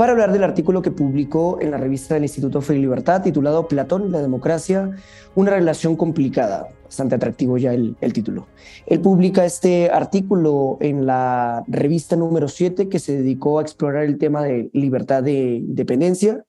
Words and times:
para 0.00 0.12
hablar 0.12 0.32
del 0.32 0.44
artículo 0.44 0.80
que 0.80 0.90
publicó 0.90 1.58
en 1.60 1.70
la 1.70 1.76
revista 1.76 2.14
del 2.14 2.22
Instituto 2.22 2.62
Fe 2.62 2.74
y 2.74 2.78
Libertad 2.78 3.20
titulado 3.20 3.68
Platón 3.68 4.06
y 4.06 4.08
la 4.08 4.22
democracia, 4.22 4.92
una 5.34 5.50
relación 5.50 5.94
complicada. 5.94 6.68
Bastante 6.84 7.16
atractivo 7.16 7.58
ya 7.58 7.74
el, 7.74 7.94
título. 8.14 8.46
Él 8.86 9.02
publica 9.02 9.44
este 9.44 9.90
artículo 9.90 10.78
en 10.80 11.04
la 11.04 11.64
revista 11.68 12.16
número 12.16 12.48
7 12.48 12.88
que 12.88 12.98
se 12.98 13.18
dedicó 13.18 13.58
a 13.58 13.62
explorar 13.62 14.04
el 14.04 14.16
tema 14.16 14.42
de 14.42 14.70
libertad 14.72 15.22
de 15.22 15.56
independencia. 15.56 16.46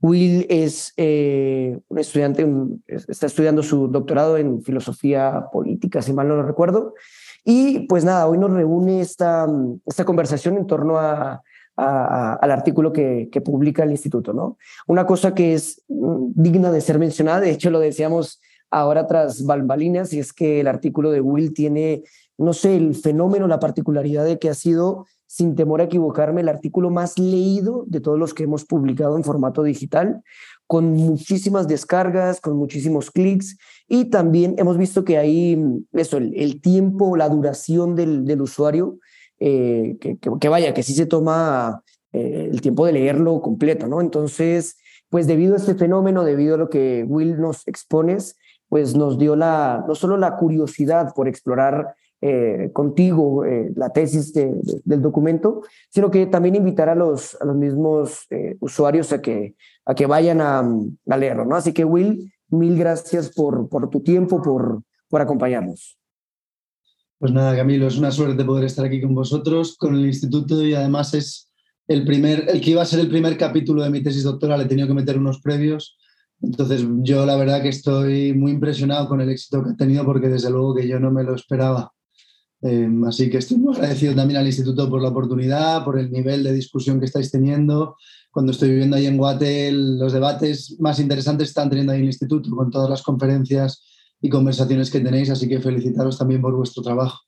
Will 0.00 0.46
es 0.48 0.94
eh, 0.96 1.78
un 1.88 1.98
estudiante, 1.98 2.46
está 2.86 3.26
estudiando 3.26 3.62
su 3.62 3.88
doctorado 3.88 4.38
en 4.38 4.62
filosofía 4.62 5.44
política, 5.52 6.00
si 6.00 6.14
mal 6.14 6.26
no 6.26 6.36
lo 6.36 6.42
recuerdo. 6.42 6.94
Y 7.44 7.80
pues 7.80 8.02
nada, 8.02 8.26
hoy 8.26 8.38
nos 8.38 8.50
reúne 8.50 9.02
esta, 9.02 9.46
esta 9.84 10.06
conversación 10.06 10.56
en 10.56 10.66
torno 10.66 10.98
a 10.98 11.42
al 11.78 12.50
artículo 12.50 12.92
que, 12.92 13.30
publica 13.44 13.84
el 13.84 13.92
instituto, 13.92 14.32
¿no? 14.32 14.58
Una 14.88 15.06
cosa 15.06 15.32
que 15.34 15.54
es 15.54 15.84
mm, 15.88 16.32
digna 16.34 16.72
de 16.72 16.80
ser 16.80 16.98
mencionada, 16.98 17.40
de 17.40 17.50
hecho 17.50 17.70
lo 17.70 17.78
decíamos 17.78 18.40
ahora 18.70 19.06
tras 19.06 19.46
balbalinas, 19.46 20.12
y 20.12 20.18
es 20.18 20.32
que 20.32 20.60
el 20.60 20.66
artículo 20.66 21.10
de 21.10 21.20
Will 21.20 21.54
tiene, 21.54 22.02
no 22.36 22.52
sé, 22.52 22.76
el 22.76 22.94
fenómeno, 22.96 23.46
la 23.46 23.60
particularidad 23.60 24.24
de 24.24 24.38
que 24.38 24.50
ha 24.50 24.54
sido, 24.54 25.06
sin 25.26 25.54
temor 25.54 25.80
a 25.80 25.84
equivocarme, 25.84 26.40
el 26.40 26.48
artículo 26.48 26.90
más 26.90 27.16
leído 27.18 27.84
de 27.86 28.00
todos 28.00 28.18
los 28.18 28.34
que 28.34 28.42
hemos 28.42 28.64
publicado 28.64 29.16
en 29.16 29.24
formato 29.24 29.62
digital, 29.62 30.22
con 30.66 30.92
muchísimas 30.92 31.68
descargas, 31.68 32.40
con 32.40 32.56
muchísimos 32.56 33.10
clics, 33.10 33.56
y 33.86 34.06
también 34.06 34.56
hemos 34.58 34.76
visto 34.76 35.04
que 35.04 35.16
hay, 35.16 35.56
mm, 35.56 35.84
eso, 35.92 36.18
el, 36.18 36.60
tiempo, 36.60 37.16
la 37.16 37.28
duración 37.28 37.94
del 37.94 38.42
usuario 38.42 38.98
eh, 39.40 39.96
que, 40.00 40.48
vaya, 40.48 40.74
que 40.74 40.82
sí 40.82 40.94
se 40.94 41.06
toma 41.06 41.82
eh, 42.12 42.48
el 42.50 42.60
tiempo 42.60 42.86
de 42.86 42.92
leerlo 42.92 43.40
completo, 43.40 43.86
¿no? 43.86 44.00
Entonces, 44.00 44.76
pues 45.08 45.26
debido 45.26 45.54
a 45.54 45.58
este 45.58 45.74
fenómeno, 45.74 46.24
debido 46.24 46.56
a 46.56 46.58
lo 46.58 46.68
que 46.68 47.04
Will 47.06 47.40
nos 47.40 47.66
expones, 47.68 48.36
pues 48.68 48.94
nos 48.94 49.18
dio 49.18 49.36
la, 49.36 49.84
no 49.86 49.94
solo 49.94 50.16
la 50.16 50.36
curiosidad 50.36 51.14
por 51.14 51.28
explorar 51.28 51.94
eh, 52.20 52.70
contigo 52.72 53.44
la 53.76 53.90
tesis 53.90 54.32
del 54.34 55.00
documento, 55.00 55.62
sino 55.88 56.10
que 56.10 56.26
también 56.26 56.56
invitar 56.56 56.88
a 56.88 56.94
los, 56.94 57.40
a 57.40 57.44
los 57.44 57.56
mismos 57.56 58.26
usuarios 58.60 59.12
a 59.12 59.22
que, 59.22 59.54
a 59.86 59.94
que 59.94 60.06
vayan 60.06 60.40
a, 60.40 60.58
a, 60.58 61.16
leerlo, 61.16 61.44
¿no? 61.44 61.54
Así 61.56 61.72
que 61.72 61.84
Will, 61.84 62.30
mil 62.50 62.76
gracias 62.76 63.30
por, 63.32 63.68
por 63.68 63.88
tu 63.88 64.00
tiempo, 64.00 64.42
por, 64.42 64.82
por 65.08 65.20
acompañarnos. 65.20 65.98
Pues 67.18 67.32
nada, 67.32 67.56
Camilo, 67.56 67.88
es 67.88 67.98
una 67.98 68.12
suerte 68.12 68.44
poder 68.44 68.64
estar 68.64 68.84
aquí 68.84 69.00
con 69.00 69.12
vosotros, 69.12 69.76
con 69.76 69.96
el 69.96 70.06
instituto 70.06 70.64
y 70.64 70.74
además 70.74 71.14
es 71.14 71.50
el 71.88 72.04
primer, 72.04 72.46
el 72.48 72.60
que 72.60 72.70
iba 72.70 72.82
a 72.82 72.86
ser 72.86 73.00
el 73.00 73.08
primer 73.08 73.36
capítulo 73.36 73.82
de 73.82 73.90
mi 73.90 74.02
tesis 74.02 74.22
doctoral, 74.22 74.60
he 74.60 74.66
tenido 74.66 74.86
que 74.86 74.94
meter 74.94 75.18
unos 75.18 75.40
previos. 75.40 75.96
Entonces 76.40 76.86
yo 77.00 77.26
la 77.26 77.34
verdad 77.34 77.60
que 77.60 77.70
estoy 77.70 78.34
muy 78.34 78.52
impresionado 78.52 79.08
con 79.08 79.20
el 79.20 79.30
éxito 79.30 79.64
que 79.64 79.70
ha 79.70 79.76
tenido 79.76 80.04
porque 80.04 80.28
desde 80.28 80.50
luego 80.50 80.76
que 80.76 80.86
yo 80.86 81.00
no 81.00 81.10
me 81.10 81.24
lo 81.24 81.34
esperaba. 81.34 81.92
Em, 82.60 83.04
así 83.04 83.28
que 83.28 83.38
estoy 83.38 83.56
muy 83.56 83.74
agradecido 83.74 84.14
también 84.14 84.38
al 84.38 84.46
instituto 84.46 84.88
por 84.88 85.02
la 85.02 85.08
oportunidad, 85.08 85.84
por 85.84 85.98
el 85.98 86.12
nivel 86.12 86.44
de 86.44 86.52
discusión 86.52 87.00
que 87.00 87.06
estáis 87.06 87.32
teniendo. 87.32 87.96
Cuando 88.30 88.52
estoy 88.52 88.68
viviendo 88.68 88.94
ahí 88.96 89.06
en 89.06 89.16
Guate, 89.16 89.72
los 89.72 90.12
debates 90.12 90.76
más 90.78 91.00
interesantes 91.00 91.48
están 91.48 91.68
teniendo 91.68 91.92
ahí 91.92 91.98
en 91.98 92.04
el 92.04 92.10
instituto, 92.10 92.48
con 92.50 92.70
todas 92.70 92.88
las 92.88 93.02
conferencias 93.02 93.82
y 94.20 94.28
conversaciones 94.28 94.90
que 94.90 95.00
tenéis, 95.00 95.30
así 95.30 95.48
que 95.48 95.60
felicitaros 95.60 96.18
también 96.18 96.42
por 96.42 96.54
vuestro 96.54 96.82
trabajo. 96.82 97.18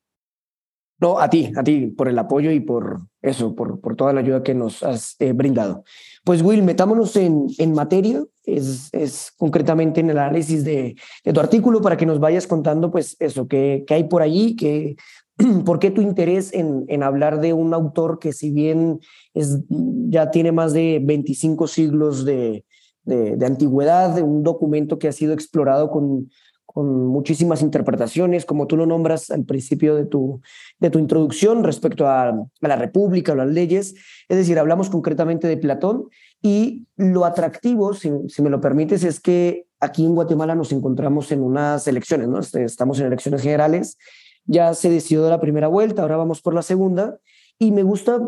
No, 1.00 1.18
a 1.18 1.30
ti, 1.30 1.50
a 1.56 1.62
ti, 1.62 1.86
por 1.86 2.08
el 2.08 2.18
apoyo 2.18 2.50
y 2.50 2.60
por 2.60 3.00
eso, 3.22 3.54
por, 3.54 3.80
por 3.80 3.96
toda 3.96 4.12
la 4.12 4.20
ayuda 4.20 4.42
que 4.42 4.54
nos 4.54 4.82
has 4.82 5.16
eh, 5.18 5.32
brindado. 5.32 5.82
Pues 6.24 6.42
Will, 6.42 6.62
metámonos 6.62 7.16
en, 7.16 7.46
en 7.56 7.72
materia, 7.72 8.22
es, 8.44 8.90
es, 8.92 9.32
concretamente 9.38 10.00
en 10.00 10.10
el 10.10 10.18
análisis 10.18 10.62
de, 10.62 10.96
de, 11.24 11.32
tu 11.32 11.40
artículo 11.40 11.80
para 11.80 11.96
que 11.96 12.04
nos 12.04 12.20
vayas 12.20 12.46
contando 12.46 12.90
pues 12.90 13.16
eso, 13.18 13.48
qué, 13.48 13.82
hay 13.88 14.04
por 14.04 14.20
allí, 14.20 14.56
que, 14.56 14.96
por 15.64 15.78
qué 15.78 15.90
tu 15.90 16.02
interés 16.02 16.52
en, 16.52 16.84
en 16.88 17.02
hablar 17.02 17.40
de 17.40 17.54
un 17.54 17.72
autor 17.72 18.18
que 18.18 18.34
si 18.34 18.50
bien 18.50 19.00
es, 19.32 19.58
ya 19.70 20.30
tiene 20.30 20.52
más 20.52 20.74
de 20.74 21.00
25 21.02 21.66
siglos 21.66 22.26
de, 22.26 22.66
de, 23.04 23.38
de 23.38 23.46
antigüedad, 23.46 24.20
un 24.20 24.42
documento 24.42 24.98
que 24.98 25.08
ha 25.08 25.12
sido 25.12 25.32
explorado 25.32 25.90
con 25.90 26.28
con 26.72 27.06
muchísimas 27.06 27.62
interpretaciones, 27.62 28.44
como 28.44 28.68
tú 28.68 28.76
lo 28.76 28.86
nombras 28.86 29.30
al 29.30 29.44
principio 29.44 29.96
de 29.96 30.04
tu, 30.04 30.40
de 30.78 30.90
tu 30.90 31.00
introducción 31.00 31.64
respecto 31.64 32.06
a, 32.06 32.32
la 32.60 32.76
República 32.76 33.32
o 33.32 33.34
las 33.34 33.48
leyes. 33.48 33.94
Es 34.28 34.36
decir, 34.36 34.58
hablamos 34.58 34.88
concretamente 34.88 35.48
de 35.48 35.56
Platón 35.56 36.08
y 36.40 36.86
lo 36.96 37.24
atractivo, 37.24 37.92
si, 37.94 38.10
me 38.10 38.50
lo 38.50 38.60
permites, 38.60 39.02
es 39.02 39.18
que 39.18 39.66
aquí 39.80 40.04
en 40.04 40.14
Guatemala 40.14 40.54
nos 40.54 40.70
encontramos 40.70 41.32
en 41.32 41.42
unas 41.42 41.88
elecciones, 41.88 42.28
¿no? 42.28 42.38
Este, 42.38 42.62
estamos 42.62 43.00
en 43.00 43.06
elecciones 43.06 43.42
generales, 43.42 43.98
ya 44.44 44.72
se 44.74 44.90
decidió 44.90 45.28
la 45.28 45.40
primera 45.40 45.66
vuelta, 45.66 46.02
ahora 46.02 46.18
vamos 46.18 46.40
por 46.40 46.54
la 46.54 46.62
segunda 46.62 47.18
y 47.58 47.72
me 47.72 47.82
gusta, 47.82 48.20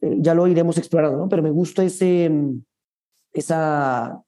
eh, 0.00 0.16
ya 0.18 0.34
lo 0.34 0.48
iremos 0.48 0.78
explorando, 0.78 1.16
¿no? 1.16 1.28
Pero 1.28 1.42
me 1.42 1.50
gusta 1.50 1.84
ese, 1.84 2.30
ese 3.34 3.54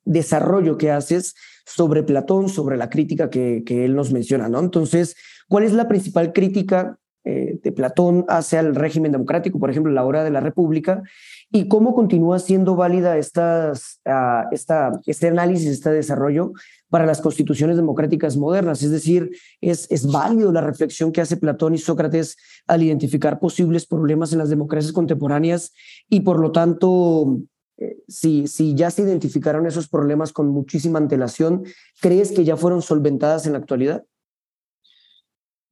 desarrollo 0.04 0.76
que 0.76 0.90
haces 0.90 1.34
sobre 1.64 2.02
Platón, 2.02 2.48
sobre 2.48 2.76
la 2.76 2.90
crítica 2.90 3.30
que, 3.30 3.62
que 3.64 3.86
él 3.86 3.96
nos 3.96 4.12
menciona, 4.12 4.48
¿no? 4.48 4.60
Entonces, 4.60 5.16
¿cuál 5.48 5.64
es 5.64 5.72
la 5.72 5.88
principal 5.88 6.32
crítica 6.32 6.98
eh, 7.28 7.58
de 7.60 7.72
Platón 7.72 8.24
hacia 8.28 8.60
el 8.60 8.76
régimen 8.76 9.10
democrático, 9.10 9.58
por 9.58 9.68
ejemplo, 9.68 9.90
la 9.90 10.04
hora 10.04 10.22
de 10.22 10.30
la 10.30 10.38
República, 10.38 11.02
y 11.50 11.66
cómo 11.66 11.92
continúa 11.92 12.38
siendo 12.38 12.76
válida 12.76 13.18
estas, 13.18 14.00
uh, 14.06 14.46
esta, 14.52 14.92
este 15.06 15.26
análisis, 15.26 15.66
este 15.66 15.90
desarrollo 15.90 16.52
para 16.88 17.04
las 17.04 17.20
constituciones 17.20 17.74
democráticas 17.74 18.36
modernas. 18.36 18.80
Es 18.84 18.92
decir, 18.92 19.30
es, 19.60 19.88
es 19.90 20.06
válido 20.06 20.52
la 20.52 20.60
reflexión 20.60 21.10
que 21.10 21.20
hace 21.20 21.36
Platón 21.36 21.74
y 21.74 21.78
Sócrates 21.78 22.36
al 22.68 22.84
identificar 22.84 23.40
posibles 23.40 23.86
problemas 23.86 24.32
en 24.32 24.38
las 24.38 24.48
democracias 24.48 24.92
contemporáneas 24.92 25.72
y, 26.08 26.20
por 26.20 26.38
lo 26.38 26.52
tanto, 26.52 27.40
eh, 27.78 27.98
si, 28.08 28.46
si 28.46 28.74
ya 28.74 28.90
se 28.90 29.02
identificaron 29.02 29.66
esos 29.66 29.88
problemas 29.88 30.32
con 30.32 30.48
muchísima 30.48 30.98
antelación, 30.98 31.64
¿crees 32.00 32.32
que 32.32 32.44
ya 32.44 32.56
fueron 32.56 32.82
solventadas 32.82 33.46
en 33.46 33.52
la 33.52 33.58
actualidad? 33.58 34.04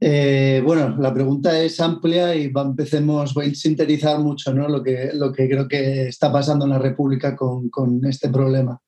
Eh, 0.00 0.60
bueno, 0.64 0.96
la 0.98 1.14
pregunta 1.14 1.58
es 1.60 1.80
amplia 1.80 2.34
y 2.34 2.52
empecemos, 2.54 3.32
voy 3.32 3.46
a 3.46 3.54
sintetizar 3.54 4.18
mucho 4.18 4.52
¿no? 4.52 4.68
lo, 4.68 4.82
que, 4.82 5.12
lo 5.14 5.32
que 5.32 5.48
creo 5.48 5.66
que 5.66 6.08
está 6.08 6.30
pasando 6.30 6.66
en 6.66 6.72
la 6.72 6.78
República 6.78 7.34
con, 7.34 7.70
con 7.70 8.04
este 8.04 8.28
problema. 8.28 8.78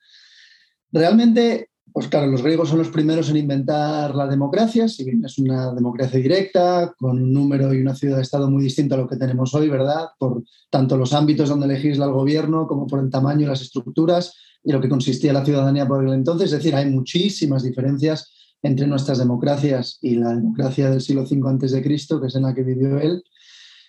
Realmente 0.92 1.70
pues 1.96 2.08
claro, 2.08 2.26
los 2.26 2.42
griegos 2.42 2.68
son 2.68 2.76
los 2.76 2.90
primeros 2.90 3.30
en 3.30 3.38
inventar 3.38 4.14
la 4.14 4.26
democracia, 4.26 4.86
si 4.86 5.02
bien 5.02 5.24
es 5.24 5.38
una 5.38 5.72
democracia 5.72 6.20
directa, 6.20 6.94
con 6.98 7.22
un 7.22 7.32
número 7.32 7.72
y 7.72 7.80
una 7.80 7.94
ciudad-estado 7.94 8.50
muy 8.50 8.64
distinto 8.64 8.94
a 8.94 8.98
lo 8.98 9.08
que 9.08 9.16
tenemos 9.16 9.54
hoy, 9.54 9.70
¿verdad? 9.70 10.08
Por 10.18 10.42
tanto 10.68 10.98
los 10.98 11.14
ámbitos 11.14 11.48
donde 11.48 11.66
legisla 11.66 12.04
el 12.04 12.12
gobierno 12.12 12.66
como 12.66 12.86
por 12.86 13.00
el 13.00 13.08
tamaño 13.08 13.46
y 13.46 13.48
las 13.48 13.62
estructuras 13.62 14.34
y 14.62 14.72
lo 14.72 14.80
que 14.82 14.90
consistía 14.90 15.32
la 15.32 15.42
ciudadanía 15.42 15.88
por 15.88 16.06
el 16.06 16.12
entonces. 16.12 16.52
Es 16.52 16.58
decir, 16.58 16.74
hay 16.74 16.90
muchísimas 16.90 17.62
diferencias 17.62 18.30
entre 18.60 18.86
nuestras 18.86 19.16
democracias 19.16 19.98
y 20.02 20.16
la 20.16 20.34
democracia 20.34 20.90
del 20.90 21.00
siglo 21.00 21.22
V 21.22 21.82
Cristo, 21.82 22.20
que 22.20 22.26
es 22.26 22.34
en 22.34 22.42
la 22.42 22.54
que 22.54 22.62
vivió 22.62 22.98
él, 22.98 23.24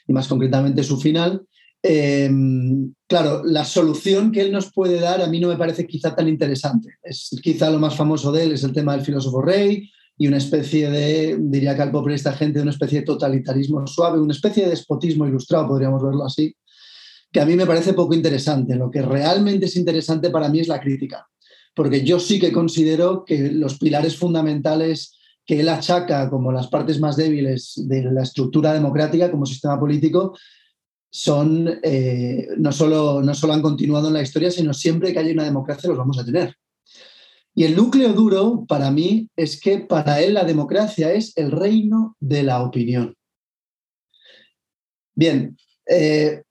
y 0.07 0.13
más 0.13 0.30
concretamente 0.30 0.81
su 0.81 0.95
final. 0.98 1.45
Em, 1.89 2.94
claro, 3.07 3.44
la 3.45 3.63
solución 3.63 4.31
que 4.31 4.42
él 4.42 4.51
nos 4.51 4.72
puede 4.74 5.00
dar 5.00 5.22
a 5.22 5.28
mí 5.28 5.39
no 5.39 5.48
me 5.48 5.57
parece 5.57 5.88
quizá 5.88 6.13
tan 6.13 6.28
interesante. 6.28 6.95
Es 7.01 7.30
quizá 7.42 7.69
lo 7.69 7.80
más 7.80 7.95
famoso 7.95 8.31
de 8.31 8.44
él 8.44 8.51
es 8.51 8.63
el 8.63 8.74
tema 8.74 8.95
del 8.95 9.06
filósofo 9.06 9.42
rey 9.42 9.89
y 10.18 10.28
una 10.28 10.38
especie 10.38 10.89
de, 10.89 11.38
diría 11.39 11.75
que 11.75 11.84
al 11.84 12.12
esta 12.12 12.34
gente, 12.34 12.62
una 12.62 12.72
especie 12.72 13.00
de 13.00 13.06
totalitarismo 13.06 13.86
suave, 13.88 14.19
una 14.19 14.34
especie 14.34 14.63
de 14.63 14.72
despotismo 14.72 15.28
ilustrado, 15.28 15.68
podríamos 15.68 16.04
verlo 16.04 16.25
así, 16.25 16.56
que 17.31 17.39
a 17.39 17.45
mí 17.45 17.56
me 17.56 17.66
parece 17.66 17.94
poco 17.94 18.13
interesante. 18.13 18.75
Lo 18.75 18.89
que 18.89 19.01
realmente 19.01 19.68
es 19.68 19.75
interesante 19.75 20.30
para 20.30 20.50
mí 20.50 20.60
es 20.60 20.68
la 20.68 20.81
crítica, 20.81 21.25
porque 21.75 22.04
yo 22.04 22.19
sí 22.19 22.39
que 22.39 22.51
considero 22.51 23.24
que 23.24 23.51
los 23.51 23.78
pilares 23.78 24.18
fundamentales 24.18 25.13
que 25.45 25.62
él 25.62 25.69
achaca 25.69 26.30
como 26.30 26.51
las 26.51 26.68
partes 26.68 27.00
más 27.00 27.16
débiles 27.16 27.74
de 27.86 28.04
la 28.12 28.24
estructura 28.24 28.74
democrática 28.74 29.31
como 29.31 29.45
sistema 29.45 29.80
político 29.80 30.34
son, 31.09 31.80
eh, 31.83 32.48
no, 32.57 32.71
solo, 32.71 33.21
no 33.21 33.33
solo 33.33 33.54
han 33.54 33.62
continuado 33.62 34.07
en 34.07 34.13
la 34.13 34.21
historia, 34.21 34.51
sino 34.51 34.74
siempre 34.74 35.13
que 35.13 35.19
haya 35.19 35.33
una 35.33 35.45
democracia 35.45 35.89
los 35.89 35.98
vamos 35.98 36.19
a 36.19 36.25
tener. 36.25 36.56
Y 37.56 37.63
el 37.63 37.75
núcleo 37.75 38.13
duro 38.13 38.65
para 38.68 38.92
mí 38.92 39.30
es 39.36 39.59
que 39.59 39.80
para 39.80 40.21
él 40.21 40.36
la 40.36 40.44
democracia 40.44 41.12
es 41.12 41.36
el 41.38 41.51
reino 41.51 42.15
de 42.19 42.44
la 42.44 42.62
opinión. 42.62 43.15
Bien, 45.15 45.57
eh, 45.88 46.44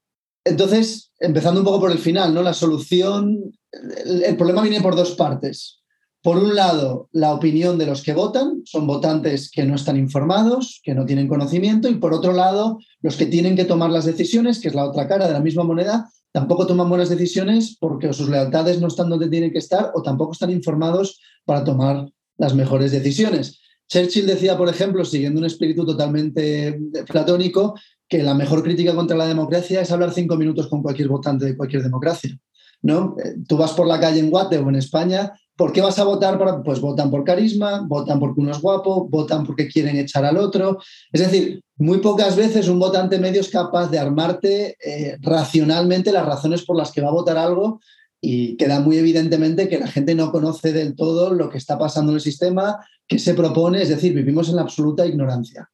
entonces, 0.44 1.12
empezando 1.20 1.60
un 1.60 1.66
poco 1.66 1.80
por 1.80 1.92
el 1.92 1.98
final, 1.98 2.34
¿no? 2.34 2.42
La 2.42 2.54
solución, 2.54 3.52
el, 3.72 4.36
problema 4.36 4.62
viene 4.62 4.80
por 4.80 4.96
dos 4.96 5.12
partes. 5.12 5.82
Por 6.26 6.38
un 6.38 6.56
lado, 6.56 7.08
la 7.12 7.32
opinión 7.32 7.78
de 7.78 7.86
los 7.86 8.02
que 8.02 8.12
votan, 8.12 8.62
son 8.64 8.84
votantes 8.84 9.48
que 9.48 9.62
no 9.62 9.76
están 9.76 9.96
informados, 9.96 10.80
que 10.82 10.92
no 10.92 11.06
tienen 11.06 11.28
conocimiento, 11.28 11.88
y 11.88 11.98
por 11.98 12.12
otro 12.12 12.32
lado, 12.32 12.80
los 13.00 13.14
que 13.14 13.26
tienen 13.26 13.54
que 13.54 13.64
tomar 13.64 13.90
las 13.90 14.06
decisiones, 14.06 14.58
que 14.58 14.66
es 14.66 14.74
la 14.74 14.86
otra 14.86 15.06
cara 15.06 15.28
de 15.28 15.34
la 15.34 15.38
misma 15.38 15.62
moneda, 15.62 16.10
tampoco 16.32 16.66
toman 16.66 16.88
buenas 16.88 17.10
decisiones 17.10 17.76
porque 17.78 18.12
sus 18.12 18.28
lealtades 18.28 18.80
no 18.80 18.88
están 18.88 19.08
donde 19.08 19.28
tienen 19.28 19.52
que 19.52 19.58
estar 19.58 19.92
o 19.94 20.02
tampoco 20.02 20.32
están 20.32 20.50
informados 20.50 21.20
para 21.44 21.62
tomar 21.62 22.10
las 22.38 22.56
mejores 22.56 22.90
decisiones. 22.90 23.60
Churchill 23.88 24.26
decía, 24.26 24.58
por 24.58 24.68
ejemplo, 24.68 25.04
siguiendo 25.04 25.38
un 25.38 25.46
espíritu 25.46 25.86
totalmente 25.86 26.76
platónico, 27.06 27.76
que 28.08 28.24
la 28.24 28.34
mejor 28.34 28.64
crítica 28.64 28.96
contra 28.96 29.16
la 29.16 29.28
democracia 29.28 29.80
es 29.80 29.92
hablar 29.92 30.12
cinco 30.12 30.34
minutos 30.34 30.66
con 30.66 30.82
cualquier 30.82 31.06
votante 31.06 31.44
de 31.44 31.56
cualquier 31.56 31.84
democracia. 31.84 32.36
¿no? 32.82 33.16
Eh, 33.22 33.36
tú 33.46 33.56
vas 33.56 33.72
por 33.72 33.86
la 33.86 34.00
calle 34.00 34.20
en 34.20 34.30
Guate 34.30 34.58
o 34.58 34.68
en 34.68 34.76
España, 34.76 35.32
¿por 35.56 35.72
qué 35.72 35.80
vas 35.80 35.98
a 35.98 36.04
votar? 36.04 36.38
Pues 36.62 36.80
votan 36.80 37.10
por 37.10 37.24
carisma, 37.24 37.84
votan 37.86 38.20
porque 38.20 38.40
uno 38.40 38.52
es 38.52 38.60
guapo, 38.60 39.08
votan 39.08 39.44
porque 39.44 39.68
quieren 39.68 39.96
echar 39.96 40.24
al 40.24 40.36
otro. 40.36 40.78
Es 41.12 41.20
decir, 41.20 41.62
muy 41.76 41.98
pocas 41.98 42.36
veces 42.36 42.68
un 42.68 42.78
votante 42.78 43.18
medio 43.18 43.40
es 43.40 43.48
capaz 43.48 43.88
de 43.90 43.98
armarte 43.98 44.76
eh, 44.84 45.16
racionalmente 45.20 46.12
las 46.12 46.26
razones 46.26 46.64
por 46.64 46.76
las 46.76 46.92
que 46.92 47.00
va 47.00 47.08
a 47.08 47.12
votar 47.12 47.38
algo 47.38 47.80
y 48.20 48.56
queda 48.56 48.80
muy 48.80 48.98
evidentemente 48.98 49.68
que 49.68 49.78
la 49.78 49.88
gente 49.88 50.14
no 50.14 50.30
conoce 50.30 50.72
del 50.72 50.94
todo 50.94 51.32
lo 51.32 51.48
que 51.48 51.58
está 51.58 51.78
pasando 51.78 52.12
en 52.12 52.16
el 52.16 52.22
sistema, 52.22 52.78
qué 53.06 53.18
se 53.18 53.34
propone, 53.34 53.82
es 53.82 53.88
decir, 53.88 54.14
vivimos 54.14 54.48
en 54.48 54.56
la 54.56 54.62
absoluta 54.62 55.06
ignorancia. 55.06 55.70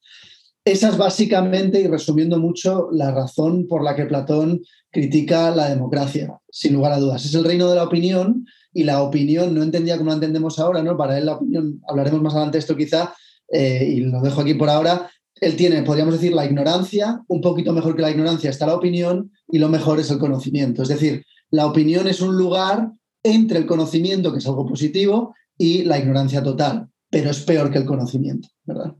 Esa 0.64 0.90
es 0.90 0.96
básicamente, 0.96 1.80
y 1.80 1.88
resumiendo 1.88 2.38
mucho, 2.38 2.88
la 2.92 3.10
razón 3.10 3.66
por 3.66 3.82
la 3.82 3.96
que 3.96 4.06
Platón 4.06 4.60
critica 4.90 5.50
la 5.50 5.68
democracia, 5.68 6.38
sin 6.50 6.74
lugar 6.74 6.92
a 6.92 6.98
dudas. 6.98 7.24
Es 7.24 7.34
el 7.34 7.44
reino 7.44 7.68
de 7.68 7.76
la 7.76 7.84
opinión 7.84 8.44
y 8.72 8.84
la 8.84 9.02
opinión, 9.02 9.54
no 9.54 9.62
entendía 9.62 9.98
como 9.98 10.10
la 10.10 10.14
entendemos 10.14 10.58
ahora, 10.58 10.82
¿no? 10.82 10.96
Para 10.96 11.18
él 11.18 11.26
la 11.26 11.34
opinión, 11.34 11.80
hablaremos 11.88 12.22
más 12.22 12.34
adelante 12.34 12.56
de 12.56 12.60
esto 12.60 12.76
quizá, 12.76 13.14
eh, 13.52 13.84
y 13.96 14.00
lo 14.00 14.20
dejo 14.22 14.40
aquí 14.40 14.54
por 14.54 14.70
ahora, 14.70 15.10
él 15.40 15.56
tiene, 15.56 15.82
podríamos 15.82 16.14
decir, 16.14 16.32
la 16.32 16.44
ignorancia, 16.44 17.20
un 17.26 17.40
poquito 17.40 17.72
mejor 17.72 17.96
que 17.96 18.02
la 18.02 18.10
ignorancia 18.10 18.48
está 18.48 18.66
la 18.66 18.76
opinión 18.76 19.32
y 19.48 19.58
lo 19.58 19.68
mejor 19.68 19.98
es 19.98 20.10
el 20.10 20.18
conocimiento. 20.18 20.82
Es 20.82 20.88
decir, 20.88 21.24
la 21.50 21.66
opinión 21.66 22.06
es 22.06 22.20
un 22.20 22.36
lugar 22.36 22.92
entre 23.22 23.58
el 23.58 23.66
conocimiento, 23.66 24.32
que 24.32 24.38
es 24.38 24.46
algo 24.46 24.66
positivo, 24.66 25.34
y 25.58 25.82
la 25.82 25.98
ignorancia 25.98 26.42
total, 26.42 26.88
pero 27.10 27.30
es 27.30 27.40
peor 27.42 27.70
que 27.70 27.78
el 27.78 27.84
conocimiento, 27.84 28.48
¿verdad? 28.64 28.94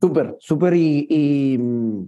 Súper, 0.00 0.36
súper 0.40 0.74
y, 0.74 1.56
mm, 1.58 2.04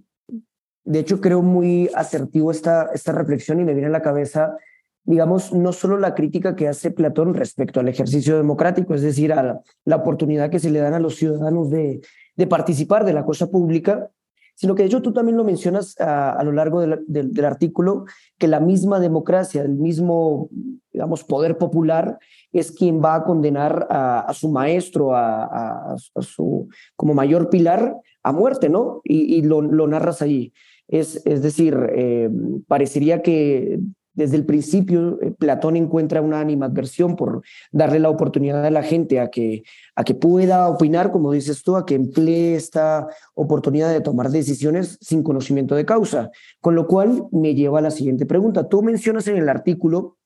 de 0.85 0.99
hecho 0.99 1.20
creo 1.20 1.40
muy 1.40 1.88
asertivo 1.94 2.50
esta, 2.50 2.90
esta 2.93 3.12
reflexión 3.12 3.61
y 3.61 3.64
me 3.64 3.73
viene 3.73 3.87
a 3.87 3.93
la 3.93 4.02
cabeza, 4.02 4.56
digamos, 5.05 5.53
no 5.53 5.73
solo 5.73 5.99
la 5.99 6.15
crítica 6.15 6.56
que 6.56 6.69
hace 6.69 6.91
Platón 6.91 7.35
respecto 7.35 7.81
al 7.81 7.89
ejercicio 7.89 8.37
democrático, 8.37 8.95
es 8.95 9.03
decir, 9.03 9.33
a 9.33 9.62
la, 9.85 9.97
oportunidad 9.97 10.51
que 10.51 10.59
se 10.59 10.71
le 10.71 10.81
dan 10.81 10.95
a 10.95 10.99
los 10.99 11.17
ciudadanos 11.17 11.71
de, 11.71 12.01
de, 12.37 12.47
participar 12.47 13.05
de 13.05 13.12
la 13.12 13.25
cosa 13.25 13.51
pública, 13.51 14.11
sino 14.55 14.75
que 14.75 14.83
de 14.83 14.87
hecho 14.87 15.03
tú 15.03 15.12
también 15.12 15.37
lo 15.37 15.45
mencionas 15.45 15.99
a, 15.99 16.43
lo 16.45 16.53
largo 16.53 16.81
del 16.81 17.45
artículo, 17.45 18.05
que 18.39 18.49
la 18.49 18.61
misma 18.61 19.01
democracia, 19.01 19.62
el 19.62 19.75
mismo, 19.75 20.49
digamos, 20.93 21.25
poder 21.25 21.59
popular 21.59 22.19
es 22.53 22.71
quien 22.71 23.03
va 23.03 23.17
a 23.17 23.25
condenar 23.25 23.87
a, 23.91 24.33
su 24.33 24.49
maestro, 24.49 25.15
a, 25.15 25.97
su 26.21 26.69
como 26.97 27.15
mayor 27.15 27.50
pilar, 27.50 27.97
a 28.23 28.33
muerte, 28.33 28.69
¿no? 28.69 29.00
Y, 29.05 29.43
lo, 29.43 29.62
narras 29.62 30.23
allí. 30.23 30.53
Es, 30.87 31.21
es 31.27 31.43
decir, 31.43 31.77
eh, 31.95 32.31
parecería 32.69 33.23
que 33.23 33.81
desde 34.14 34.37
el 34.37 34.46
principio 34.46 35.20
eh, 35.20 35.32
Platón 35.32 35.76
encuentra 35.76 36.20
una 36.22 36.40
animadversión 36.40 37.16
por 37.16 37.43
darle 37.72 37.99
la 37.99 38.11
oportunidad 38.11 38.64
a 38.64 38.70
la 38.70 38.82
gente 38.82 39.20
a 39.20 39.28
que, 39.28 39.64
a 39.94 40.05
que 40.05 40.14
pueda 40.14 40.69
opinar, 40.69 41.12
como 41.12 41.32
dices 41.32 41.62
tú, 41.62 41.76
a 41.76 41.84
que 41.84 41.94
emplee 41.94 42.55
esta 42.55 43.08
oportunidad 43.34 43.90
de 43.90 44.00
tomar 44.00 44.31
decisiones 44.31 44.99
sin 45.00 45.22
conocimiento 45.22 45.75
de 45.75 45.84
causa. 45.84 46.31
Con 46.61 46.75
lo 46.75 46.87
cual 46.87 47.25
me 47.32 47.55
lleva 47.55 47.81
a 47.81 47.82
la 47.82 47.90
siguiente 47.90 48.26
pregunta. 48.26 48.69
Tú 48.69 48.82
mencionas 48.82 49.26
en 49.28 49.37
el 49.37 49.49
artículo 49.49 50.16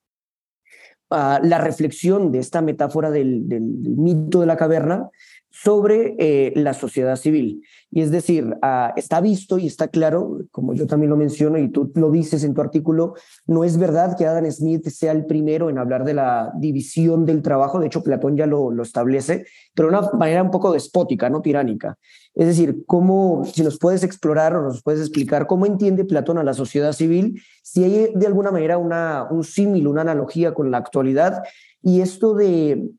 la 1.09 1.57
reflexión 1.57 2.31
de 2.31 2.39
esta 2.39 2.61
metáfora 2.61 3.09
del, 3.09 3.45
mito 3.49 4.41
de 4.41 4.45
la 4.45 4.57
caverna 4.57 5.09
sobre 5.51 6.15
eh, 6.19 6.53
la 6.55 6.73
sociedad 6.73 7.15
civil. 7.15 7.63
Y 7.91 8.01
es 8.01 8.11
decir, 8.11 8.55
ah, 8.61 8.93
está 8.95 9.19
visto 9.19 9.57
y 9.57 9.65
está 9.65 9.87
claro, 9.87 10.41
como 10.51 10.75
yo 10.75 10.85
también 10.85 11.09
lo 11.09 11.17
menciono 11.17 11.57
y 11.57 11.69
tú 11.69 11.91
lo 11.95 12.11
dices 12.11 12.43
en 12.43 12.53
tu 12.53 12.61
artículo, 12.61 13.15
no 13.47 13.63
es 13.63 13.77
verdad 13.77 14.15
que 14.15 14.27
Adam 14.27 14.49
Smith 14.51 14.87
sea 14.89 15.11
el 15.11 15.25
primero 15.25 15.69
en 15.69 15.79
hablar 15.79 16.05
de 16.05 16.13
la 16.13 16.51
división 16.59 17.25
del 17.25 17.41
trabajo, 17.41 17.79
de 17.79 17.87
hecho 17.87 18.03
Platón 18.03 18.37
ya 18.37 18.45
lo, 18.45 18.79
establece, 18.81 19.45
pero 19.73 19.89
de 19.89 19.97
una 19.97 20.11
manera 20.11 20.43
un 20.43 20.51
poco 20.51 20.71
despótica, 20.71 21.29
no 21.29 21.41
tiránica. 21.41 21.97
Es 22.35 22.45
decir, 22.45 22.83
cómo, 22.85 23.43
si 23.45 23.63
nos 23.63 23.79
puedes 23.79 24.03
explorar 24.03 24.55
o 24.55 24.61
nos 24.61 24.83
puedes 24.83 25.01
explicar 25.01 25.47
cómo 25.47 25.65
entiende 25.65 26.05
Platón 26.05 26.37
a 26.37 26.43
la 26.43 26.53
sociedad 26.53 26.93
civil, 26.93 27.41
si 27.63 27.83
hay 27.83 28.11
de 28.13 28.27
alguna 28.27 28.51
manera 28.51 28.77
una, 28.77 29.27
un 29.29 29.43
símil, 29.43 29.87
una 29.87 30.01
analogía 30.01 30.53
con 30.53 30.69
la 30.69 30.77
actualidad 30.77 31.41
y 31.81 32.01
esto 32.01 32.33
de, 32.35 32.89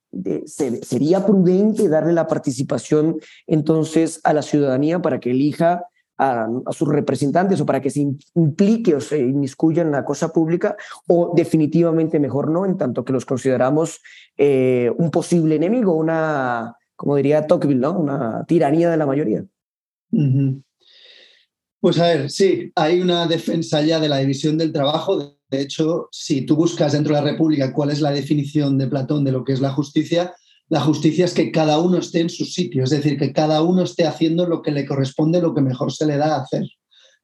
sería 0.47 1.27
prudente 1.27 1.89
darle 1.89 2.13
la 2.13 2.27
participación 2.27 3.19
entonces 3.47 4.21
a 4.25 4.33
la 4.33 4.43
ciudadanía 4.43 5.01
para 5.01 5.21
que 5.21 5.31
elija 5.31 5.85
a, 6.19 6.49
sus 6.73 6.89
representantes 6.89 7.61
o 7.61 7.67
para 7.67 7.81
que 7.81 7.91
se 7.91 8.07
implique 8.35 8.95
o 8.95 9.01
se 9.01 9.19
inmiscuya 9.19 9.83
en 9.83 9.91
la 9.91 10.05
cosa 10.05 10.33
pública 10.33 10.77
o 11.09 11.33
definitivamente 11.35 12.21
mejor 12.21 12.51
no, 12.51 12.67
en 12.67 12.77
tanto 12.77 13.05
que 13.05 13.13
los 13.13 13.25
consideramos 13.25 14.01
eh, 14.37 14.91
un 14.99 15.11
posible 15.11 15.57
enemigo, 15.57 15.95
una, 15.95 16.77
como 16.95 17.17
diría 17.17 17.47
Tocqueville, 17.47 17.81
¿no? 17.81 17.99
una 17.99 18.45
tiranía 18.47 18.91
de 18.91 18.97
la 18.97 19.07
mayoría. 19.07 19.45
Pues 21.81 21.99
a 21.99 22.09
ver, 22.09 22.31
sí, 22.31 22.71
hay 22.75 23.01
una 23.01 23.27
defensa 23.27 23.81
ya 23.81 23.99
de 23.99 24.11
la 24.11 24.19
división 24.19 24.59
del 24.59 24.73
trabajo. 24.73 25.39
De 25.51 25.61
hecho, 25.61 26.09
si 26.13 26.43
tú 26.43 26.57
buscas 26.57 26.93
dentro 26.93 27.15
de 27.15 27.21
la 27.21 27.31
República 27.31 27.73
cuál 27.73 27.91
es 27.91 28.01
la 28.01 28.13
definición 28.13 28.79
de 28.79 28.87
Platón 28.87 29.25
de 29.25 29.33
lo 29.33 29.45
que 29.45 29.53
es 29.53 29.61
la 29.61 29.73
justicia, 29.73 30.33
la 30.69 30.81
justicia 30.81 31.25
es 31.25 31.35
que 31.35 31.51
cada 31.51 31.79
uno 31.79 31.99
esté 31.99 32.21
en 32.21 32.31
su 32.31 32.45
sitio, 32.45 32.85
es 32.85 32.91
decir, 32.91 33.19
que 33.19 33.33
cada 33.33 33.61
uno 33.63 33.83
esté 33.83 34.07
haciendo 34.07 34.47
lo 34.47 34.63
que 34.63 34.71
le 34.71 34.87
corresponde, 34.87 35.43
lo 35.43 35.53
que 35.53 35.61
mejor 35.61 35.93
se 35.93 36.07
le 36.07 36.17
da 36.17 36.37
a 36.37 36.43
hacer. 36.43 36.65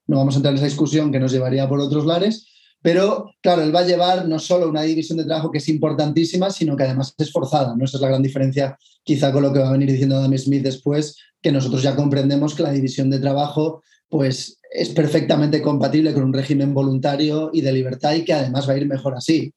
No 0.08 0.16
vamos 0.18 0.34
a 0.34 0.38
entrar 0.38 0.52
en 0.52 0.58
esa 0.58 0.66
discusión 0.66 1.12
que 1.12 1.20
nos 1.20 1.30
llevaría 1.30 1.68
por 1.68 1.78
otros 1.78 2.04
lares, 2.04 2.48
pero 2.82 3.30
claro, 3.40 3.62
él 3.62 3.74
va 3.74 3.80
a 3.80 3.86
llevar 3.86 4.28
no 4.28 4.40
solo 4.40 4.68
una 4.68 4.82
división 4.82 5.18
de 5.18 5.24
trabajo 5.24 5.50
que 5.50 5.58
es 5.58 5.68
importantísima, 5.68 6.50
sino 6.50 6.76
que 6.76 6.84
además 6.84 7.14
es 7.18 7.30
forzada. 7.30 7.76
¿no? 7.76 7.84
Esa 7.84 7.96
es 7.98 8.00
la 8.00 8.08
gran 8.08 8.22
diferencia 8.22 8.76
quizá 9.04 9.32
con 9.32 9.42
lo 9.42 9.52
que 9.52 9.60
va 9.60 9.68
a 9.68 9.72
venir 9.72 9.90
diciendo 9.90 10.16
Adam 10.16 10.36
Smith 10.36 10.62
después, 10.62 11.16
que 11.40 11.52
nosotros 11.52 11.82
ya 11.82 11.94
comprendemos 11.94 12.54
que 12.54 12.64
la 12.64 12.72
división 12.72 13.10
de 13.10 13.20
trabajo 13.20 13.82
pues 14.08 14.58
es 14.76 14.90
perfectamente 14.90 15.62
compatible 15.62 16.12
con 16.12 16.24
un 16.24 16.32
régimen 16.32 16.74
voluntario 16.74 17.50
y 17.52 17.62
de 17.62 17.72
libertad 17.72 18.14
y 18.14 18.24
que 18.24 18.34
además 18.34 18.68
va 18.68 18.74
a 18.74 18.76
ir 18.76 18.86
mejor 18.86 19.14
así. 19.14 19.52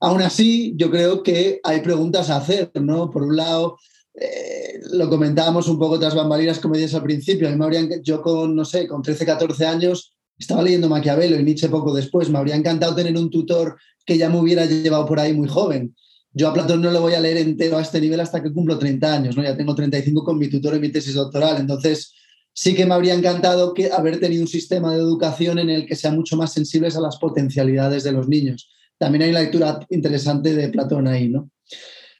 Aún 0.00 0.20
así, 0.22 0.74
yo 0.76 0.90
creo 0.90 1.22
que 1.22 1.60
hay 1.62 1.80
preguntas 1.80 2.28
a 2.30 2.36
hacer, 2.36 2.70
¿no? 2.74 3.10
Por 3.10 3.22
un 3.22 3.36
lado, 3.36 3.78
eh, 4.14 4.80
lo 4.92 5.08
comentábamos 5.08 5.68
un 5.68 5.78
poco 5.78 5.98
tras 5.98 6.14
bambalinas, 6.14 6.58
como 6.58 6.74
dices 6.74 6.94
al 6.94 7.02
principio, 7.02 7.46
a 7.46 7.50
mí 7.50 7.56
me 7.56 7.64
habrían, 7.64 7.88
yo 8.02 8.20
con, 8.20 8.54
no 8.54 8.64
sé, 8.64 8.86
con 8.88 9.02
13, 9.02 9.24
14 9.24 9.66
años 9.66 10.12
estaba 10.36 10.62
leyendo 10.62 10.88
Maquiavelo 10.88 11.38
y 11.38 11.42
Nietzsche 11.42 11.68
poco 11.68 11.94
después, 11.94 12.28
me 12.30 12.38
habría 12.38 12.56
encantado 12.56 12.94
tener 12.94 13.16
un 13.16 13.30
tutor 13.30 13.76
que 14.04 14.18
ya 14.18 14.28
me 14.28 14.38
hubiera 14.38 14.64
llevado 14.66 15.06
por 15.06 15.20
ahí 15.20 15.32
muy 15.32 15.48
joven. 15.48 15.94
Yo 16.32 16.48
a 16.48 16.54
Platón 16.54 16.82
no 16.82 16.90
lo 16.90 17.00
voy 17.00 17.14
a 17.14 17.20
leer 17.20 17.38
entero 17.38 17.78
a 17.78 17.82
este 17.82 18.00
nivel 18.00 18.20
hasta 18.20 18.42
que 18.42 18.52
cumplo 18.52 18.78
30 18.78 19.14
años, 19.14 19.36
¿no? 19.36 19.42
Ya 19.42 19.56
tengo 19.56 19.74
35 19.74 20.24
con 20.24 20.38
mi 20.38 20.48
tutor 20.48 20.74
en 20.74 20.80
mi 20.80 20.90
tesis 20.90 21.14
doctoral, 21.14 21.58
entonces 21.58 22.12
sí 22.60 22.74
que 22.74 22.86
me 22.86 22.94
habría 22.94 23.14
encantado 23.14 23.72
que 23.72 23.92
haber 23.92 24.18
tenido 24.18 24.42
un 24.42 24.48
sistema 24.48 24.92
de 24.92 24.98
educación 24.98 25.60
en 25.60 25.70
el 25.70 25.86
que 25.86 25.94
sea 25.94 26.10
mucho 26.10 26.36
más 26.36 26.52
sensibles 26.52 26.96
a 26.96 27.00
las 27.00 27.16
potencialidades 27.16 28.02
de 28.02 28.10
los 28.10 28.26
niños. 28.26 28.68
También 28.98 29.22
hay 29.22 29.30
una 29.30 29.42
lectura 29.42 29.78
interesante 29.90 30.56
de 30.56 30.68
Platón 30.68 31.06
ahí, 31.06 31.28
¿no? 31.28 31.52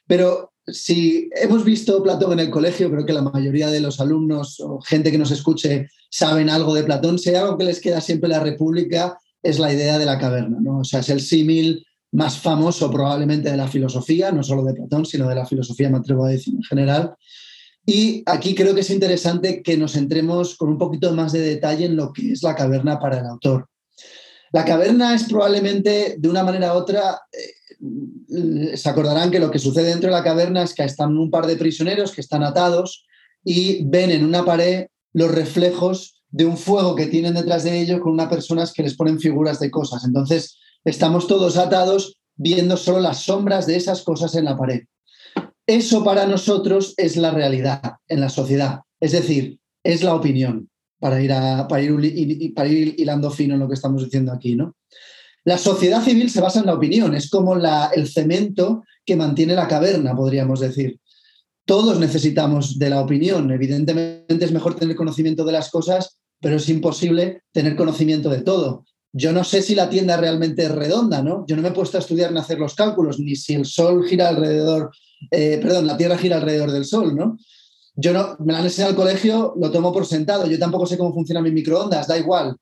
Pero 0.07 0.53
si 0.65 1.29
hemos 1.35 1.65
visto 1.65 2.01
Platón 2.01 2.31
en 2.31 2.39
el 2.39 2.49
colegio, 2.49 2.89
creo 2.89 3.05
que 3.05 3.11
la 3.11 3.21
mayoría 3.21 3.69
de 3.69 3.81
los 3.81 3.99
alumnos 3.99 4.61
o 4.61 4.79
gente 4.79 5.11
que 5.11 5.17
nos 5.17 5.31
escuche 5.31 5.89
saben 6.09 6.49
algo 6.49 6.73
de 6.73 6.85
Platón. 6.85 7.19
Si 7.19 7.31
hay 7.31 7.35
algo 7.35 7.57
que 7.57 7.65
les 7.65 7.81
queda 7.81 7.99
siempre 7.99 8.29
la 8.29 8.39
República 8.39 9.17
es 9.43 9.59
la 9.59 9.73
idea 9.73 9.99
de 9.99 10.05
la 10.05 10.17
caverna, 10.17 10.59
¿no? 10.61 10.79
O 10.79 10.83
sea, 10.85 11.01
es 11.01 11.09
el 11.09 11.19
símil 11.19 11.85
más 12.13 12.37
famoso 12.37 12.89
probablemente 12.89 13.51
de 13.51 13.57
la 13.57 13.67
filosofía, 13.67 14.31
no 14.31 14.41
solo 14.41 14.63
de 14.63 14.73
Platón, 14.73 15.05
sino 15.05 15.27
de 15.27 15.35
la 15.35 15.45
filosofía, 15.45 15.89
me 15.89 15.97
atrevo 15.97 16.23
a 16.23 16.29
decir 16.29 16.53
en 16.55 16.63
general. 16.63 17.13
Y 17.91 18.21
aquí 18.27 18.53
creo 18.53 18.75
que 18.75 18.81
es 18.81 18.91
interesante 18.91 19.63
que 19.63 19.75
nos 19.75 19.95
entremos 19.95 20.55
con 20.55 20.69
un 20.69 20.77
poquito 20.77 21.11
más 21.13 21.31
de 21.31 21.39
detalle 21.39 21.85
en 21.85 21.95
lo 21.95 22.13
que 22.13 22.33
es 22.33 22.43
la 22.43 22.53
caverna 22.53 22.99
para 22.99 23.17
el 23.17 23.25
autor. 23.25 23.67
La 24.51 24.63
caverna 24.63 25.15
es 25.15 25.23
probablemente, 25.23 26.13
de 26.19 26.29
una 26.29 26.43
manera 26.43 26.75
u 26.75 26.77
otra, 26.77 27.19
eh, 27.31 28.77
se 28.77 28.89
acordarán 28.89 29.31
que 29.31 29.39
lo 29.39 29.49
que 29.49 29.57
sucede 29.57 29.89
dentro 29.89 30.11
de 30.11 30.15
la 30.15 30.23
caverna 30.23 30.61
es 30.61 30.75
que 30.75 30.83
están 30.83 31.17
un 31.17 31.31
par 31.31 31.47
de 31.47 31.55
prisioneros 31.55 32.11
que 32.11 32.21
están 32.21 32.43
atados 32.43 33.07
y 33.43 33.83
ven 33.85 34.11
en 34.11 34.23
una 34.23 34.45
pared 34.45 34.85
los 35.13 35.31
reflejos 35.31 36.21
de 36.29 36.45
un 36.45 36.57
fuego 36.57 36.93
que 36.93 37.07
tienen 37.07 37.33
detrás 37.33 37.63
de 37.63 37.81
ellos 37.81 38.01
con 38.01 38.11
unas 38.11 38.29
personas 38.29 38.71
que 38.71 38.83
les 38.83 38.95
ponen 38.95 39.19
figuras 39.19 39.59
de 39.59 39.71
cosas. 39.71 40.05
Entonces, 40.05 40.59
estamos 40.85 41.25
todos 41.25 41.57
atados 41.57 42.19
viendo 42.35 42.77
solo 42.77 42.99
las 42.99 43.23
sombras 43.23 43.65
de 43.65 43.77
esas 43.77 44.03
cosas 44.03 44.35
en 44.35 44.45
la 44.45 44.55
pared. 44.55 44.81
Eso 45.69 46.03
para 46.03 46.25
nosotros 46.25 46.95
es 46.97 47.15
la 47.15 47.29
realidad 47.29 47.79
en 48.07 48.21
la 48.21 48.29
sociedad, 48.29 48.79
es 48.99 49.11
decir, 49.11 49.59
es 49.83 50.01
la 50.01 50.15
opinión, 50.15 50.67
para 50.99 51.21
ir, 51.21 51.31
a, 51.31 51.67
para 51.67 51.83
ir, 51.83 52.53
para 52.55 52.67
ir 52.67 52.95
hilando 52.97 53.29
fino 53.29 53.53
en 53.53 53.59
lo 53.59 53.67
que 53.67 53.75
estamos 53.75 54.03
diciendo 54.03 54.31
aquí. 54.31 54.55
¿no? 54.55 54.75
La 55.45 55.59
sociedad 55.59 56.03
civil 56.03 56.31
se 56.31 56.41
basa 56.41 56.61
en 56.61 56.65
la 56.65 56.73
opinión, 56.73 57.13
es 57.13 57.29
como 57.29 57.53
la, 57.53 57.91
el 57.93 58.07
cemento 58.07 58.83
que 59.05 59.15
mantiene 59.15 59.53
la 59.53 59.67
caverna, 59.67 60.15
podríamos 60.15 60.59
decir. 60.59 60.99
Todos 61.65 61.99
necesitamos 61.99 62.79
de 62.79 62.89
la 62.89 63.01
opinión. 63.01 63.51
Evidentemente 63.51 64.43
es 64.45 64.51
mejor 64.51 64.73
tener 64.73 64.95
conocimiento 64.95 65.45
de 65.45 65.51
las 65.51 65.69
cosas, 65.69 66.17
pero 66.41 66.55
es 66.55 66.67
imposible 66.67 67.43
tener 67.51 67.75
conocimiento 67.75 68.31
de 68.31 68.41
todo. 68.41 68.85
Yo 69.13 69.33
no 69.33 69.43
sé 69.43 69.61
si 69.61 69.75
la 69.75 69.87
tienda 69.87 70.17
realmente 70.17 70.63
es 70.63 70.71
redonda, 70.71 71.21
¿no? 71.21 71.45
Yo 71.47 71.55
no 71.55 71.61
me 71.61 71.67
he 71.67 71.73
puesto 71.73 71.97
a 71.97 72.01
estudiar 72.01 72.31
ni 72.31 72.39
a 72.39 72.41
hacer 72.41 72.57
los 72.57 72.73
cálculos, 72.73 73.19
ni 73.19 73.35
si 73.35 73.53
el 73.53 73.67
Sol 73.67 74.03
gira 74.07 74.29
alrededor, 74.29 74.89
eh, 75.31 75.59
perdón, 75.61 75.87
la 75.87 75.97
Tierra 75.97 76.17
gira 76.17 76.37
alrededor 76.37 76.71
del 76.71 76.85
Sol, 76.85 77.15
¿no? 77.15 77.37
Yo 77.95 78.13
no, 78.13 78.37
me 78.39 78.53
la 78.53 78.59
han 78.59 78.67
al 78.67 78.95
colegio, 78.95 79.53
lo 79.59 79.71
tomo 79.71 79.91
por 79.91 80.05
sentado. 80.05 80.47
Yo 80.47 80.57
tampoco 80.57 80.85
sé 80.85 80.97
cómo 80.97 81.13
funciona 81.13 81.41
mi 81.41 81.51
microondas, 81.51 82.07
da 82.07 82.17
igual. 82.17 82.55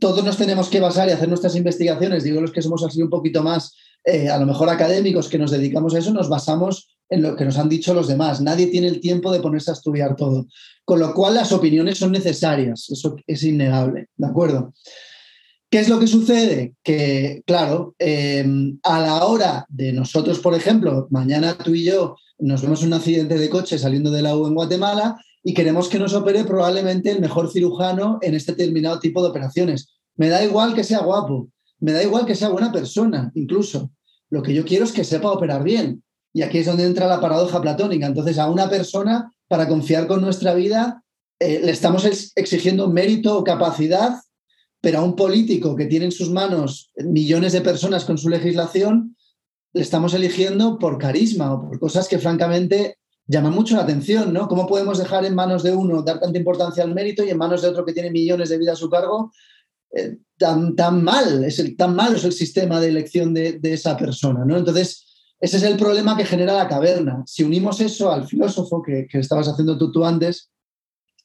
Todos 0.00 0.24
nos 0.24 0.38
tenemos 0.38 0.68
que 0.68 0.80
basar 0.80 1.08
y 1.08 1.12
hacer 1.12 1.28
nuestras 1.28 1.54
investigaciones. 1.54 2.24
Digo, 2.24 2.40
los 2.40 2.52
que 2.52 2.62
somos 2.62 2.82
así 2.82 3.02
un 3.02 3.10
poquito 3.10 3.42
más, 3.42 3.74
eh, 4.04 4.30
a 4.30 4.38
lo 4.38 4.46
mejor 4.46 4.70
académicos, 4.70 5.28
que 5.28 5.38
nos 5.38 5.50
dedicamos 5.50 5.94
a 5.94 5.98
eso, 5.98 6.12
nos 6.12 6.30
basamos 6.30 6.96
en 7.10 7.22
lo 7.22 7.36
que 7.36 7.44
nos 7.44 7.58
han 7.58 7.68
dicho 7.68 7.92
los 7.92 8.08
demás. 8.08 8.40
Nadie 8.40 8.68
tiene 8.68 8.86
el 8.86 9.00
tiempo 9.00 9.30
de 9.32 9.40
ponerse 9.40 9.70
a 9.70 9.74
estudiar 9.74 10.16
todo. 10.16 10.46
Con 10.84 10.98
lo 10.98 11.12
cual 11.12 11.34
las 11.34 11.52
opiniones 11.52 11.98
son 11.98 12.12
necesarias, 12.12 12.88
eso 12.90 13.16
es 13.26 13.42
innegable, 13.42 14.08
¿de 14.16 14.26
acuerdo? 14.26 14.72
¿Qué 15.74 15.80
es 15.80 15.88
lo 15.88 15.98
que 15.98 16.06
sucede? 16.06 16.76
Que, 16.84 17.42
claro, 17.44 17.96
em, 17.98 18.78
a 18.84 19.00
la 19.00 19.24
hora 19.24 19.66
de 19.68 19.92
nosotros, 19.92 20.38
por 20.38 20.54
ejemplo, 20.54 21.08
mañana 21.10 21.58
tú 21.58 21.74
y 21.74 21.82
yo 21.82 22.14
nos 22.38 22.62
vemos 22.62 22.84
un 22.84 22.92
accidente 22.92 23.36
de 23.36 23.50
coche 23.50 23.76
saliendo 23.76 24.12
de 24.12 24.22
la 24.22 24.36
U 24.36 24.46
en 24.46 24.54
Guatemala 24.54 25.16
y 25.42 25.52
queremos 25.52 25.88
que 25.88 25.98
nos 25.98 26.14
opere 26.14 26.44
probablemente 26.44 27.10
el 27.10 27.20
mejor 27.20 27.50
cirujano 27.50 28.20
en 28.22 28.36
este 28.36 28.52
determinado 28.52 29.00
tipo 29.00 29.20
de 29.20 29.30
operaciones. 29.30 29.88
Me 30.14 30.28
da 30.28 30.44
igual 30.44 30.76
que 30.76 30.84
sea 30.84 31.00
guapo, 31.00 31.48
me 31.80 31.90
da 31.90 32.04
igual 32.04 32.24
que 32.24 32.36
sea 32.36 32.50
buena 32.50 32.70
persona, 32.70 33.32
incluso. 33.34 33.90
Lo 34.30 34.44
que 34.44 34.54
yo 34.54 34.64
quiero 34.64 34.84
es 34.84 34.92
que 34.92 35.02
sepa 35.02 35.32
operar 35.32 35.64
bien. 35.64 36.04
Y 36.32 36.42
aquí 36.42 36.58
es 36.58 36.66
donde 36.66 36.86
entra 36.86 37.08
la 37.08 37.20
paradoja 37.20 37.60
platónica. 37.60 38.06
Entonces, 38.06 38.38
a 38.38 38.48
una 38.48 38.70
persona, 38.70 39.28
para 39.48 39.66
confiar 39.66 40.06
con 40.06 40.20
nuestra 40.20 40.54
vida, 40.54 41.02
eh, 41.40 41.62
le 41.64 41.72
estamos 41.72 42.04
exigiendo 42.36 42.88
mérito 42.90 43.36
o 43.36 43.42
capacidad, 43.42 44.20
pero 44.84 44.98
a 44.98 45.02
un 45.02 45.16
político 45.16 45.74
que 45.74 45.86
tiene 45.86 46.04
en 46.04 46.12
sus 46.12 46.28
manos 46.28 46.90
millones 46.96 47.54
de 47.54 47.62
personas 47.62 48.04
con 48.04 48.18
su 48.18 48.28
legislación, 48.28 49.16
le 49.72 49.80
estamos 49.80 50.12
eligiendo 50.12 50.78
por 50.78 50.98
carisma 50.98 51.54
o 51.54 51.62
por 51.62 51.80
cosas 51.80 52.06
que 52.06 52.18
francamente 52.18 52.98
llaman 53.26 53.54
mucho 53.54 53.76
la 53.76 53.82
atención, 53.84 54.30
¿no? 54.34 54.46
¿Cómo 54.46 54.66
podemos 54.66 54.98
dejar 54.98 55.24
en 55.24 55.34
manos 55.34 55.62
de 55.62 55.74
uno 55.74 56.02
dar 56.02 56.20
tanta 56.20 56.38
importancia 56.38 56.84
al 56.84 56.94
mérito 56.94 57.24
y 57.24 57.30
en 57.30 57.38
manos 57.38 57.62
de 57.62 57.68
otro 57.68 57.82
que 57.86 57.94
tiene 57.94 58.10
millones 58.10 58.50
de 58.50 58.58
vidas 58.58 58.74
a 58.74 58.80
su 58.80 58.90
cargo 58.90 59.32
eh, 59.90 60.18
tan, 60.36 60.76
tan 60.76 61.02
mal, 61.02 61.42
es 61.44 61.58
el, 61.58 61.78
tan 61.78 61.96
malo 61.96 62.16
es 62.16 62.24
el 62.24 62.34
sistema 62.34 62.78
de 62.78 62.88
elección 62.88 63.32
de, 63.32 63.58
esa 63.62 63.96
persona, 63.96 64.44
¿no? 64.44 64.58
Entonces, 64.58 65.06
ese 65.40 65.56
es 65.56 65.62
el 65.62 65.78
problema 65.78 66.14
que 66.14 66.26
genera 66.26 66.52
la 66.52 66.68
caverna. 66.68 67.22
Si 67.26 67.42
unimos 67.42 67.80
eso 67.80 68.12
al 68.12 68.26
filósofo 68.26 68.82
que, 68.82 69.06
estabas 69.14 69.48
haciendo 69.48 69.78
tú, 69.78 69.90
tú 69.90 70.04
antes, 70.04 70.50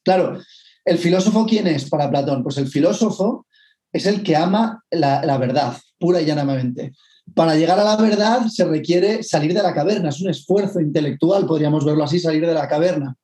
claro, 0.02 0.40
¿el 0.86 0.96
filósofo 0.96 1.44
quién 1.46 1.66
es 1.66 1.90
para 1.90 2.08
Platón? 2.08 2.42
Pues 2.42 2.56
el 2.56 2.68
filósofo 2.68 3.46
es 3.92 4.06
el 4.06 4.22
que 4.22 4.36
ama 4.36 4.84
la, 4.90 5.38
verdad, 5.38 5.76
pura 5.98 6.20
y 6.20 6.26
llanamente. 6.26 6.92
Para 7.34 7.54
llegar 7.54 7.78
a 7.78 7.84
la 7.84 7.96
verdad 7.96 8.46
se 8.48 8.64
requiere 8.64 9.22
salir 9.22 9.54
de 9.54 9.62
la 9.62 9.74
caverna, 9.74 10.08
es 10.08 10.20
un 10.20 10.30
esfuerzo 10.30 10.80
intelectual, 10.80 11.46
podríamos 11.46 11.84
verlo 11.84 12.04
así, 12.04 12.18
salir 12.18 12.46
de 12.46 12.54
la 12.54 12.68
caverna. 12.68 13.16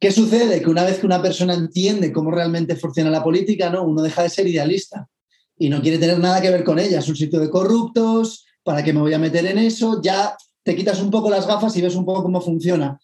¿Qué 0.00 0.12
sucede? 0.12 0.62
Que 0.62 0.70
una 0.70 0.84
vez 0.84 0.98
que 0.98 1.06
una 1.06 1.20
persona 1.20 1.54
entiende 1.54 2.12
cómo 2.12 2.30
realmente 2.30 2.76
funciona 2.76 3.10
la 3.10 3.24
política, 3.24 3.70
¿no? 3.70 3.84
uno 3.84 4.02
deja 4.02 4.22
de 4.22 4.30
ser 4.30 4.46
idealista 4.46 5.08
y 5.58 5.68
no 5.68 5.82
quiere 5.82 5.98
tener 5.98 6.18
nada 6.18 6.40
que 6.40 6.50
ver 6.50 6.62
con 6.62 6.78
ella. 6.78 7.00
Es 7.00 7.08
un 7.08 7.16
sitio 7.16 7.40
de 7.40 7.50
corruptos, 7.50 8.46
¿para 8.62 8.82
qué 8.82 8.92
me 8.92 9.00
voy 9.00 9.14
a 9.14 9.18
meter 9.18 9.44
en 9.46 9.58
eso? 9.58 10.00
Ya 10.02 10.36
te 10.62 10.76
quitas 10.76 11.00
un 11.00 11.10
poco 11.10 11.30
las 11.30 11.46
gafas 11.46 11.76
y 11.76 11.82
ves 11.82 11.96
un 11.96 12.04
poco 12.04 12.22
cómo 12.22 12.40
funciona. 12.40 12.98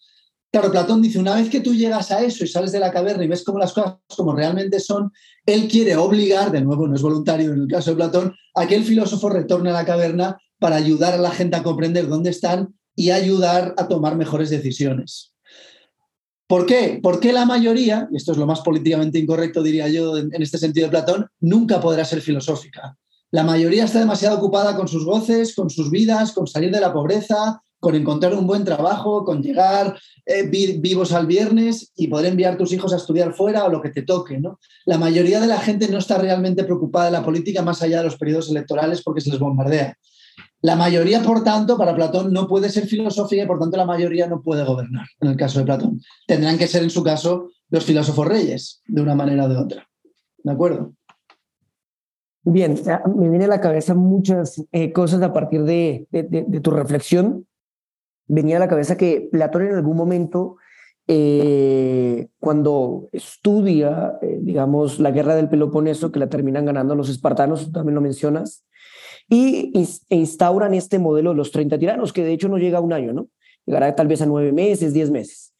Claro, 0.51 0.71
Platón 0.71 1.01
dice, 1.01 1.19
una 1.19 1.35
vez 1.35 1.49
que 1.49 1.59
tú 1.59 1.73
llegas 1.73 2.11
a 2.11 2.21
eso 2.21 2.45
y 2.45 2.47
sales 2.47 2.71
de 2.71 2.79
la 2.79 2.91
caverna 2.91 3.25
y 3.25 3.27
ves 3.27 3.43
cómo 3.43 3.59
las 3.59 3.73
cosas 3.73 3.97
como 4.15 4.33
realmente 4.33 4.79
son, 4.79 5.11
él 5.45 5.67
quiere 5.67 5.95
obligar, 5.95 6.51
de 6.51 6.61
nuevo 6.61 6.87
no 6.87 6.95
es 6.95 7.01
voluntario 7.01 7.53
en 7.53 7.61
el 7.61 7.67
caso 7.67 7.91
de 7.91 7.97
Platón, 7.97 8.35
a 8.55 8.67
que 8.67 8.75
el 8.75 8.83
filósofo 8.83 9.29
retorne 9.29 9.69
a 9.69 9.73
la 9.73 9.85
caverna 9.85 10.37
para 10.59 10.75
ayudar 10.75 11.13
a 11.13 11.17
la 11.17 11.31
gente 11.31 11.55
a 11.55 11.63
comprender 11.63 12.07
dónde 12.07 12.29
están 12.29 12.73
y 12.95 13.11
ayudar 13.11 13.75
a 13.77 13.87
tomar 13.87 14.15
mejores 14.15 14.49
decisiones. 14.49 15.33
¿Por 16.47 16.65
qué? 16.65 16.99
Porque 17.01 17.33
la 17.33 17.45
mayoría, 17.45 18.07
y 18.11 18.17
esto 18.17 18.31
es 18.31 18.37
lo 18.37 18.45
más 18.45 18.61
políticamente 18.61 19.19
incorrecto 19.19 19.63
diría 19.63 19.87
yo 19.87 20.17
en 20.17 20.41
este 20.41 20.57
sentido 20.57 20.87
de 20.87 20.91
Platón, 20.91 21.27
nunca 21.39 21.81
podrá 21.81 22.05
ser 22.05 22.21
filosófica. 22.21 22.97
La 23.31 23.43
mayoría 23.43 23.85
está 23.85 23.99
demasiado 23.99 24.37
ocupada 24.37 24.75
con 24.75 24.87
sus 24.87 25.03
goces, 25.03 25.55
con 25.55 25.69
sus 25.69 25.89
vidas, 25.89 26.31
con 26.31 26.47
salir 26.47 26.71
de 26.71 26.79
la 26.79 26.93
pobreza, 26.93 27.61
con 27.85 27.93
encontrar 27.93 28.33
un 28.33 28.47
buen 28.47 28.65
trabajo, 28.65 29.23
con 29.23 29.43
llegar 29.43 29.95
eh, 30.25 30.41
vivos 30.79 31.11
al 31.11 31.27
viernes 31.27 31.91
y 31.95 32.07
poder 32.07 32.31
enviar 32.31 32.57
tus 32.57 32.73
hijos 32.73 32.91
a 32.91 32.95
estudiar 32.95 33.35
fuera 33.35 33.63
o 33.63 33.69
lo 33.69 33.79
que 33.79 33.91
te 33.91 34.01
toque. 34.01 34.39
¿no? 34.39 34.59
La 34.87 34.97
mayoría 34.97 35.39
de 35.39 35.45
la 35.45 35.59
gente 35.59 35.87
no 35.87 35.99
está 35.99 36.17
realmente 36.17 36.63
preocupada 36.63 37.05
de 37.05 37.11
la 37.11 37.23
política 37.23 37.61
más 37.61 37.83
allá 37.83 37.99
de 37.99 38.05
los 38.05 38.17
periodos 38.17 38.49
electorales 38.49 39.03
porque 39.03 39.21
se 39.21 39.29
les 39.29 39.37
bombardea. 39.37 39.95
La 40.61 40.75
mayoría, 40.75 41.21
por 41.21 41.43
tanto, 41.43 41.77
para 41.77 41.95
Platón 41.95 42.33
no 42.33 42.47
puede 42.47 42.69
ser 42.69 42.87
filosofía 42.87 43.43
y 43.43 43.45
por 43.45 43.59
tanto 43.59 43.77
la 43.77 43.85
mayoría 43.85 44.25
no 44.25 44.41
puede 44.41 44.63
gobernar, 44.63 45.05
en 45.21 45.29
el 45.29 45.37
caso 45.37 45.59
de 45.59 45.65
Platón. 45.65 46.01
Tendrán 46.25 46.57
que 46.57 46.65
ser, 46.65 46.81
en 46.81 46.89
su 46.89 47.03
caso, 47.03 47.51
los 47.69 47.85
filósofos 47.85 48.27
reyes, 48.27 48.81
de 48.87 48.99
una 48.99 49.13
manera 49.13 49.45
o 49.45 49.49
de 49.49 49.57
otra. 49.57 49.87
¿De 50.39 50.51
acuerdo? 50.51 50.95
Bien, 52.47 52.75
me 53.15 53.29
viene 53.29 53.45
a 53.45 53.49
la 53.49 53.61
cabeza 53.61 53.93
muchas 53.93 54.63
eh, 54.71 54.91
cosas 54.91 55.21
a 55.21 55.33
partir 55.33 55.63
de, 55.63 56.07
tu 56.63 56.71
reflexión. 56.71 57.45
Venía 58.27 58.57
a 58.57 58.59
la 58.59 58.67
cabeza 58.67 58.97
que 58.97 59.29
Platón 59.31 59.67
en 59.67 59.75
algún 59.75 59.97
momento, 59.97 60.57
eh, 61.07 62.27
cuando 62.39 63.09
estudia, 63.11 64.17
eh, 64.21 64.39
digamos, 64.41 64.99
la 64.99 65.11
guerra 65.11 65.35
del 65.35 65.49
Peloponeso, 65.49 66.11
que 66.11 66.19
la 66.19 66.29
terminan 66.29 66.65
ganando 66.65 66.95
los 66.95 67.09
espartanos, 67.09 67.71
también 67.71 67.95
lo 67.95 68.01
mencionas, 68.01 68.65
y 69.29 69.71
e 70.09 70.15
instauran 70.15 70.73
este 70.73 70.99
modelo 70.99 71.31
de 71.31 71.37
los 71.37 71.51
30 71.51 71.77
tiranos, 71.77 72.13
que 72.13 72.23
de 72.23 72.33
hecho 72.33 72.49
no 72.49 72.57
llega 72.57 72.79
a 72.79 72.81
un 72.81 72.93
año, 72.93 73.13
¿no? 73.13 73.27
Llegará 73.65 73.95
tal 73.95 74.07
vez 74.07 74.21
a 74.21 74.25
nueve 74.25 74.51
meses, 74.51 74.93
diez 74.93 75.09
meses. 75.09 75.53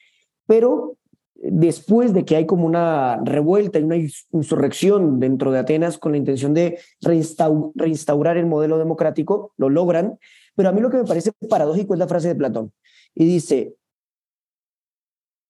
Pero 0.46 0.98
después 1.36 2.14
de 2.14 2.26
que 2.26 2.36
hay 2.36 2.46
como 2.46 2.66
una 2.66 3.20
revuelta 3.24 3.80
y 3.80 3.84
una 3.84 3.98
insurrección 3.98 5.20
dentro 5.20 5.52
de 5.52 5.60
Atenas 5.60 5.98
con 5.98 6.14
la 6.14 6.18
intención 6.18 6.54
de 6.54 6.80
reinstaurar 7.02 8.38
el 8.38 8.46
modelo 8.46 8.78
democrático, 8.78 9.54
lo 9.58 9.70
logran, 9.70 10.18
pero 10.56 10.70
a 10.70 10.72
mí 10.72 10.82
lo 10.82 10.90
que 10.90 10.98
me 10.98 11.06
parece 11.06 11.32
paradójico 11.50 11.94
es 11.94 12.00
la 12.00 12.08
frase 12.08 12.30
de 12.30 12.36
Platón. 12.36 12.72
Y 13.14 13.26
dice, 13.26 13.76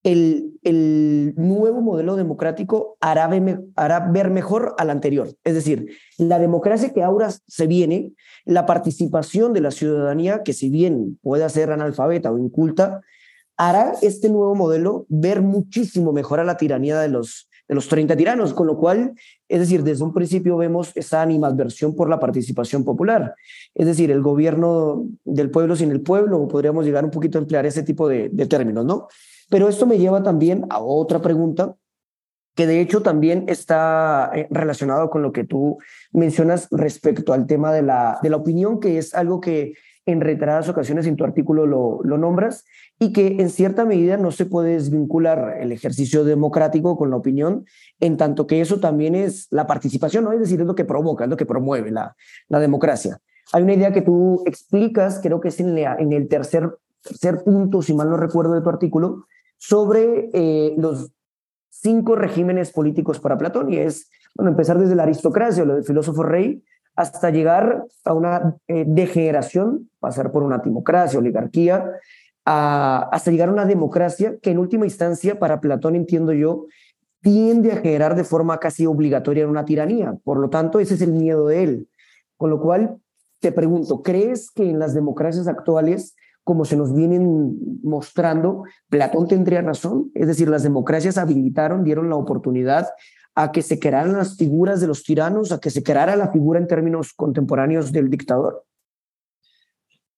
el, 0.04 0.60
el 0.62 1.34
nuevo 1.36 1.82
modelo 1.82 2.16
democrático 2.16 2.98
hará 3.02 3.30
hará 3.76 4.00
ver 4.12 4.30
mejor 4.30 4.76
al 4.78 4.92
anterior. 4.92 5.36
Es 5.44 5.56
decir, 5.56 5.90
la 6.18 6.38
democracia 6.38 6.94
que 6.94 7.04
ahora 7.04 7.32
se 7.32 7.68
viene, 7.68 8.14
la 8.46 8.66
participación 8.66 9.54
de 9.54 9.62
la 9.62 9.72
ciudadanía, 9.72 10.44
que 10.44 10.54
si 10.54 10.70
bien 10.70 11.20
puede 11.22 11.50
ser 11.50 11.72
analfabeta 11.72 12.32
o 12.32 12.38
inculta, 12.38 13.02
hará 13.58 13.94
este 14.02 14.30
nuevo 14.30 14.54
modelo 14.54 15.06
ver 15.10 15.42
muchísimo 15.42 16.14
mejor 16.14 16.40
a 16.40 16.44
la 16.44 16.58
tiranía 16.58 17.00
de 17.00 17.10
los, 17.10 17.50
de 17.68 17.76
los 17.76 17.88
30 17.88 18.16
tiranos, 18.16 18.54
con 18.54 18.68
lo 18.68 18.78
cual, 18.78 19.14
es 19.48 19.60
decir, 19.60 19.84
desde 19.84 20.04
un 20.04 20.14
principio 20.14 20.58
vemos 20.58 20.92
esa 20.96 21.22
animadversión 21.22 21.96
por 21.96 22.10
la 22.10 22.20
participación 22.20 22.84
popular, 22.84 23.36
es 23.74 23.86
decir, 23.86 24.12
el 24.12 24.22
gobierno 24.22 25.06
del 25.24 25.50
pueblo 25.50 25.76
sin 25.76 25.92
el 25.92 26.02
pueblo, 26.02 26.48
podríamos 26.48 26.86
llegar 26.86 27.04
un 27.04 27.12
poquito 27.12 27.38
a 27.38 27.42
emplear 27.42 27.66
ese 27.66 27.84
tipo 27.84 28.08
de, 28.08 28.30
de 28.30 28.46
términos, 28.46 28.86
¿no? 28.86 29.08
Pero 29.50 29.68
esto 29.68 29.86
me 29.86 29.98
lleva 29.98 30.24
también 30.24 30.66
a 30.70 30.80
otra 30.80 31.22
pregunta 31.22 31.76
que 32.56 32.66
de 32.66 32.80
hecho 32.80 33.02
también 33.02 33.46
está 33.48 34.32
eh, 34.34 34.48
relacionado 34.50 35.10
con 35.10 35.22
lo 35.22 35.32
que 35.32 35.44
tú 35.44 35.78
mencionas 36.12 36.68
respecto 36.72 37.34
al 37.34 37.46
tema 37.46 37.72
de 37.74 37.82
la, 37.82 38.18
de 38.24 38.30
la 38.30 38.38
opinión, 38.38 38.80
que 38.80 38.98
es 38.98 39.14
algo 39.14 39.42
que 39.42 39.74
en 40.06 40.22
reiteradas 40.22 40.70
ocasiones 40.70 41.08
en 41.08 41.16
tu 41.16 41.24
artículo 41.24 41.66
lo, 41.66 42.18
nombras, 42.18 42.66
y 43.00 43.12
que 43.12 43.38
en 43.40 43.50
cierta 43.50 43.86
medida 43.86 44.18
no 44.18 44.32
se 44.32 44.46
puede 44.46 44.74
desvincular 44.74 45.58
el 45.60 45.72
ejercicio 45.72 46.24
democrático 46.24 46.98
con 46.98 47.10
la 47.10 47.18
opinión, 47.18 47.66
en 48.00 48.18
tanto 48.18 48.48
que 48.48 48.62
eso 48.62 48.80
también 48.80 49.16
es 49.16 49.48
la 49.50 49.68
participación, 49.68 50.24
¿no? 50.24 50.32
es 50.32 50.40
decir, 50.40 50.62
es 50.62 50.68
lo 50.68 50.76
que 50.76 50.86
provoca, 50.86 51.26
es 51.26 51.30
lo 51.30 51.38
que 51.38 51.46
promueve 51.46 51.92
la, 51.92 52.16
la 52.48 52.60
democracia. 52.60 53.20
Hay 53.52 53.64
una 53.64 53.74
idea 53.74 53.92
que 53.92 54.02
tú 54.02 54.44
explicas, 54.46 55.20
creo 55.22 55.40
que 55.40 55.50
es 55.50 55.60
en, 55.60 55.78
en 55.78 56.14
el 56.14 56.28
tercer, 56.28 56.78
tercer 57.02 57.44
punto, 57.44 57.82
si 57.82 57.94
mal 57.94 58.10
no 58.10 58.18
recuerdo 58.18 58.54
de 58.54 58.62
tu 58.62 58.70
artículo, 58.70 59.26
sobre 59.58 60.30
eh, 60.34 60.76
los 60.78 61.12
cinco 61.70 62.16
regímenes 62.16 62.72
políticos 62.72 63.20
para 63.20 63.38
Platón, 63.38 63.72
y 63.72 63.78
es, 63.78 64.10
bueno, 64.36 64.52
empezar 64.52 64.80
desde 64.80 64.96
la 64.96 65.04
aristocracia, 65.04 65.66
lo 65.66 65.76
del 65.76 65.84
filósofo 65.84 66.24
rey, 66.24 66.64
hasta 66.96 67.30
llegar 67.30 67.86
a 68.06 68.14
una 68.14 68.56
eh, 68.68 68.86
degeneración, 68.88 69.90
pasar 70.00 70.32
por 70.32 70.44
una 70.44 70.62
timocracia, 70.62 71.20
oligarquía, 71.20 71.92
hasta 72.46 73.32
llegar 73.32 73.50
a 73.50 73.54
una 73.54 73.66
democracia 73.66 74.38
que 74.42 74.52
en 74.52 74.60
última 74.60 74.86
instancia, 74.86 75.40
para 75.40 75.60
Platón, 75.60 75.96
entiendo 75.96 76.32
yo, 76.32 76.68
tiende 77.22 77.72
a 77.72 77.78
generar 77.78 78.16
de 78.16 78.24
forma 78.24 78.60
casi 78.60 78.86
obligatoria 78.86 79.48
una 79.48 79.66
tiranía. 79.66 80.16
Por 80.24 80.38
lo 80.38 80.50
tanto, 80.50 80.80
ese 80.80 80.94
es 80.94 81.02
el 81.02 81.12
miedo 81.12 81.48
de 81.48 81.64
él. 81.64 81.90
Con 82.38 82.52
lo 82.52 82.62
cual, 82.62 82.98
te 83.40 83.52
pregunto, 83.52 84.04
¿crees 84.04 84.52
que 84.52 84.70
en 84.70 84.78
las 84.78 84.94
democracias 84.94 85.48
actuales, 85.48 86.16
como 86.44 86.66
se 86.66 86.78
nos 86.78 86.94
vienen 86.94 87.80
mostrando, 87.82 88.64
Platón 88.90 89.28
tendría 89.28 89.64
razón? 89.64 90.12
Es 90.14 90.28
decir, 90.28 90.48
las 90.48 90.62
democracias 90.62 91.18
habilitaron, 91.18 91.84
dieron 91.84 92.10
la 92.10 92.16
oportunidad 92.16 92.90
a 93.36 93.52
que 93.52 93.62
se 93.62 93.80
crearan 93.80 94.14
las 94.14 94.38
figuras 94.38 94.82
de 94.82 94.88
los 94.88 95.04
tiranos, 95.04 95.52
a 95.52 95.60
que 95.60 95.70
se 95.70 95.84
creara 95.84 96.16
la 96.16 96.32
figura 96.32 96.60
en 96.60 96.68
términos 96.68 97.14
contemporáneos 97.14 97.92
del 97.92 98.10
dictador? 98.10 98.64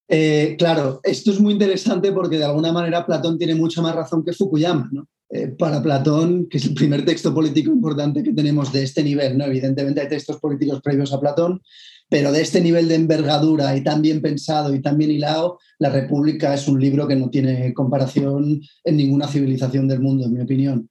Eh, 0.08 0.56
claro, 0.58 1.00
esto 1.02 1.30
es 1.30 1.40
muy 1.40 1.52
interesante 1.52 2.12
porque 2.12 2.38
de 2.38 2.44
alguna 2.44 2.72
manera 2.72 3.04
Platón 3.04 3.36
tiene 3.36 3.54
mucha 3.54 3.82
más 3.82 3.94
razón 3.94 4.24
que 4.24 4.32
Fukuyama. 4.32 4.88
¿no? 4.92 5.06
Eh, 5.30 5.48
para 5.48 5.82
Platón, 5.82 6.48
que 6.48 6.56
es 6.56 6.64
el 6.64 6.74
primer 6.74 7.04
texto 7.04 7.34
político 7.34 7.70
importante 7.70 8.22
que 8.22 8.32
tenemos 8.32 8.72
de 8.72 8.84
este 8.84 9.02
nivel, 9.02 9.36
¿no? 9.36 9.44
evidentemente 9.44 10.00
hay 10.00 10.08
textos 10.08 10.38
políticos 10.38 10.80
previos 10.82 11.12
a 11.12 11.20
Platón, 11.20 11.60
pero 12.08 12.32
de 12.32 12.40
este 12.40 12.62
nivel 12.62 12.88
de 12.88 12.94
envergadura 12.94 13.76
y 13.76 13.82
tan 13.84 14.00
bien 14.00 14.22
pensado 14.22 14.74
y 14.74 14.80
tan 14.80 14.96
bien 14.96 15.10
hilado, 15.10 15.58
La 15.78 15.90
República 15.90 16.54
es 16.54 16.66
un 16.66 16.80
libro 16.80 17.06
que 17.06 17.16
no 17.16 17.28
tiene 17.28 17.74
comparación 17.74 18.62
en 18.84 18.96
ninguna 18.96 19.28
civilización 19.28 19.86
del 19.86 20.00
mundo, 20.00 20.24
en 20.24 20.32
mi 20.32 20.40
opinión. 20.40 20.88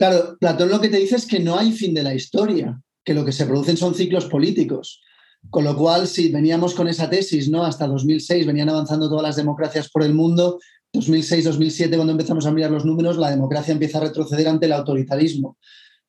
Claro, 0.00 0.38
Platón 0.40 0.70
lo 0.70 0.80
que 0.80 0.88
te 0.88 0.96
dice 0.96 1.16
es 1.16 1.26
que 1.26 1.40
no 1.40 1.58
hay 1.58 1.72
fin 1.72 1.92
de 1.92 2.02
la 2.02 2.14
historia, 2.14 2.80
que 3.04 3.12
lo 3.12 3.22
que 3.22 3.32
se 3.32 3.44
producen 3.44 3.76
son 3.76 3.94
ciclos 3.94 4.24
políticos. 4.24 5.02
Con 5.50 5.62
lo 5.62 5.76
cual, 5.76 6.08
si 6.08 6.30
veníamos 6.30 6.72
con 6.72 6.88
esa 6.88 7.10
tesis, 7.10 7.50
¿no? 7.50 7.66
Hasta 7.66 7.86
2006 7.86 8.46
venían 8.46 8.70
avanzando 8.70 9.10
todas 9.10 9.24
las 9.24 9.36
democracias 9.36 9.90
por 9.90 10.02
el 10.02 10.14
mundo. 10.14 10.58
2006-2007, 10.94 11.96
cuando 11.96 12.12
empezamos 12.12 12.46
a 12.46 12.50
mirar 12.50 12.70
los 12.70 12.86
números, 12.86 13.18
la 13.18 13.28
democracia 13.28 13.72
empieza 13.72 13.98
a 13.98 14.00
retroceder 14.00 14.48
ante 14.48 14.64
el 14.64 14.72
autoritarismo. 14.72 15.58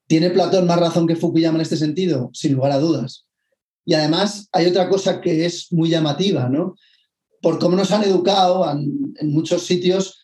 ¿Tiene 0.07 0.29
Platón 0.29 0.67
más 0.67 0.79
razón 0.79 1.05
que 1.05 1.17
Fukuyama 1.17 1.57
en 1.57 1.63
este 1.63 1.75
sentido? 1.75 2.29
Sin 2.31 2.53
lugar 2.53 2.71
a 2.71 2.79
dudas. 2.79 3.25
Y 3.83 3.93
además 3.93 4.47
hay 4.53 4.67
otra 4.67 4.87
cosa 4.87 5.19
que 5.19 5.45
es 5.45 5.67
muy 5.73 5.89
llamativa, 5.89 6.47
¿no? 6.47 6.77
Por 7.41 7.59
cómo 7.59 7.75
nos 7.75 7.91
han 7.91 8.05
educado 8.05 8.71
en, 8.71 9.13
en 9.19 9.33
muchos 9.33 9.65
sitios 9.65 10.20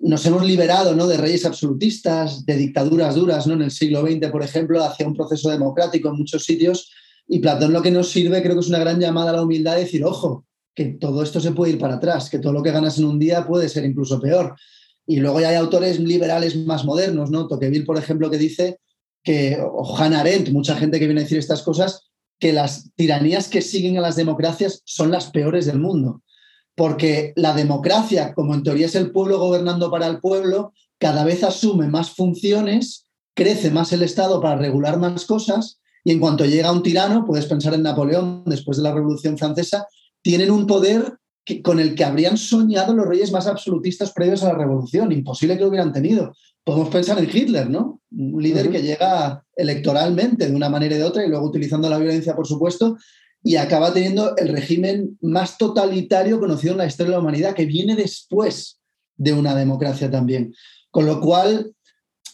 nos 0.00 0.24
hemos 0.26 0.44
liberado 0.44 0.94
¿no? 0.94 1.06
de 1.06 1.16
reyes 1.16 1.44
absolutistas, 1.44 2.46
de 2.46 2.56
dictaduras 2.56 3.14
duras, 3.14 3.46
¿no? 3.46 3.54
en 3.54 3.62
el 3.62 3.70
siglo 3.70 4.02
XX, 4.02 4.30
por 4.30 4.42
ejemplo, 4.42 4.82
hacia 4.82 5.06
un 5.06 5.14
proceso 5.14 5.50
democrático 5.50 6.08
en 6.08 6.16
muchos 6.16 6.44
sitios. 6.44 6.90
Y 7.26 7.40
Platón 7.40 7.72
lo 7.72 7.82
que 7.82 7.90
nos 7.90 8.10
sirve 8.10 8.42
creo 8.42 8.54
que 8.54 8.60
es 8.60 8.68
una 8.68 8.78
gran 8.78 9.00
llamada 9.00 9.30
a 9.30 9.34
la 9.34 9.42
humildad 9.42 9.74
de 9.74 9.82
decir, 9.82 10.04
ojo, 10.04 10.46
que 10.74 10.86
todo 10.86 11.22
esto 11.22 11.40
se 11.40 11.50
puede 11.50 11.72
ir 11.72 11.78
para 11.78 11.94
atrás, 11.94 12.30
que 12.30 12.38
todo 12.38 12.52
lo 12.52 12.62
que 12.62 12.70
ganas 12.70 12.98
en 12.98 13.04
un 13.04 13.18
día 13.18 13.46
puede 13.46 13.68
ser 13.68 13.84
incluso 13.84 14.20
peor. 14.20 14.54
Y 15.06 15.16
luego 15.16 15.40
ya 15.40 15.48
hay 15.48 15.56
autores 15.56 15.98
liberales 15.98 16.56
más 16.56 16.84
modernos, 16.84 17.30
¿no? 17.30 17.48
Tocqueville, 17.48 17.84
por 17.84 17.98
ejemplo, 17.98 18.30
que 18.30 18.38
dice 18.38 18.78
que, 19.24 19.58
o 19.60 19.96
Hannah 19.96 20.20
Arendt, 20.20 20.50
mucha 20.50 20.76
gente 20.76 20.98
que 20.98 21.06
viene 21.06 21.22
a 21.22 21.24
decir 21.24 21.38
estas 21.38 21.62
cosas, 21.62 22.08
que 22.38 22.52
las 22.52 22.94
tiranías 22.94 23.48
que 23.48 23.62
siguen 23.62 23.98
a 23.98 24.00
las 24.00 24.14
democracias 24.14 24.82
son 24.84 25.10
las 25.10 25.30
peores 25.30 25.66
del 25.66 25.80
mundo 25.80 26.22
porque 26.78 27.32
la 27.34 27.54
democracia, 27.54 28.32
como 28.34 28.54
en 28.54 28.62
teoría 28.62 28.86
es 28.86 28.94
el 28.94 29.10
pueblo 29.10 29.38
gobernando 29.38 29.90
para 29.90 30.06
el 30.06 30.20
pueblo, 30.20 30.72
cada 30.98 31.24
vez 31.24 31.42
asume 31.42 31.88
más 31.88 32.12
funciones, 32.12 33.04
crece 33.34 33.70
más 33.70 33.92
el 33.92 34.02
Estado 34.02 34.40
para 34.40 34.56
regular 34.56 34.98
más 34.98 35.26
cosas, 35.26 35.80
y 36.04 36.12
en 36.12 36.20
cuanto 36.20 36.46
llega 36.46 36.72
un 36.72 36.84
tirano, 36.84 37.26
puedes 37.26 37.46
pensar 37.46 37.74
en 37.74 37.82
Napoleón 37.82 38.44
después 38.46 38.76
de 38.76 38.84
la 38.84 38.94
Revolución 38.94 39.36
Francesa, 39.36 39.86
tienen 40.22 40.52
un 40.52 40.66
poder 40.66 41.18
con 41.64 41.80
el 41.80 41.94
que 41.94 42.04
habrían 42.04 42.36
soñado 42.36 42.94
los 42.94 43.06
reyes 43.06 43.32
más 43.32 43.46
absolutistas 43.46 44.12
previos 44.12 44.44
a 44.44 44.52
la 44.52 44.58
Revolución, 44.58 45.10
imposible 45.10 45.56
que 45.56 45.62
lo 45.62 45.68
hubieran 45.68 45.92
tenido. 45.92 46.32
Podemos 46.62 46.90
pensar 46.90 47.18
en 47.18 47.28
Hitler, 47.32 47.68
¿no? 47.68 48.00
Un 48.12 48.40
líder 48.40 48.70
que 48.70 48.82
llega 48.82 49.42
electoralmente 49.56 50.48
de 50.48 50.54
una 50.54 50.68
manera 50.68 50.94
y 50.94 50.98
de 50.98 51.04
otra 51.04 51.24
y 51.24 51.28
luego 51.28 51.46
utilizando 51.46 51.88
la 51.88 51.98
violencia, 51.98 52.36
por 52.36 52.46
supuesto, 52.46 52.96
y 53.42 53.56
acaba 53.56 53.92
teniendo 53.92 54.36
el 54.36 54.48
régimen 54.48 55.16
más 55.20 55.58
totalitario 55.58 56.40
conocido 56.40 56.72
en 56.72 56.78
la 56.78 56.86
historia 56.86 57.10
de 57.10 57.16
la 57.16 57.20
humanidad, 57.20 57.54
que 57.54 57.66
viene 57.66 57.94
después 57.96 58.80
de 59.16 59.32
una 59.32 59.54
democracia 59.54 60.10
también. 60.10 60.54
Con 60.90 61.06
lo 61.06 61.20
cual, 61.20 61.72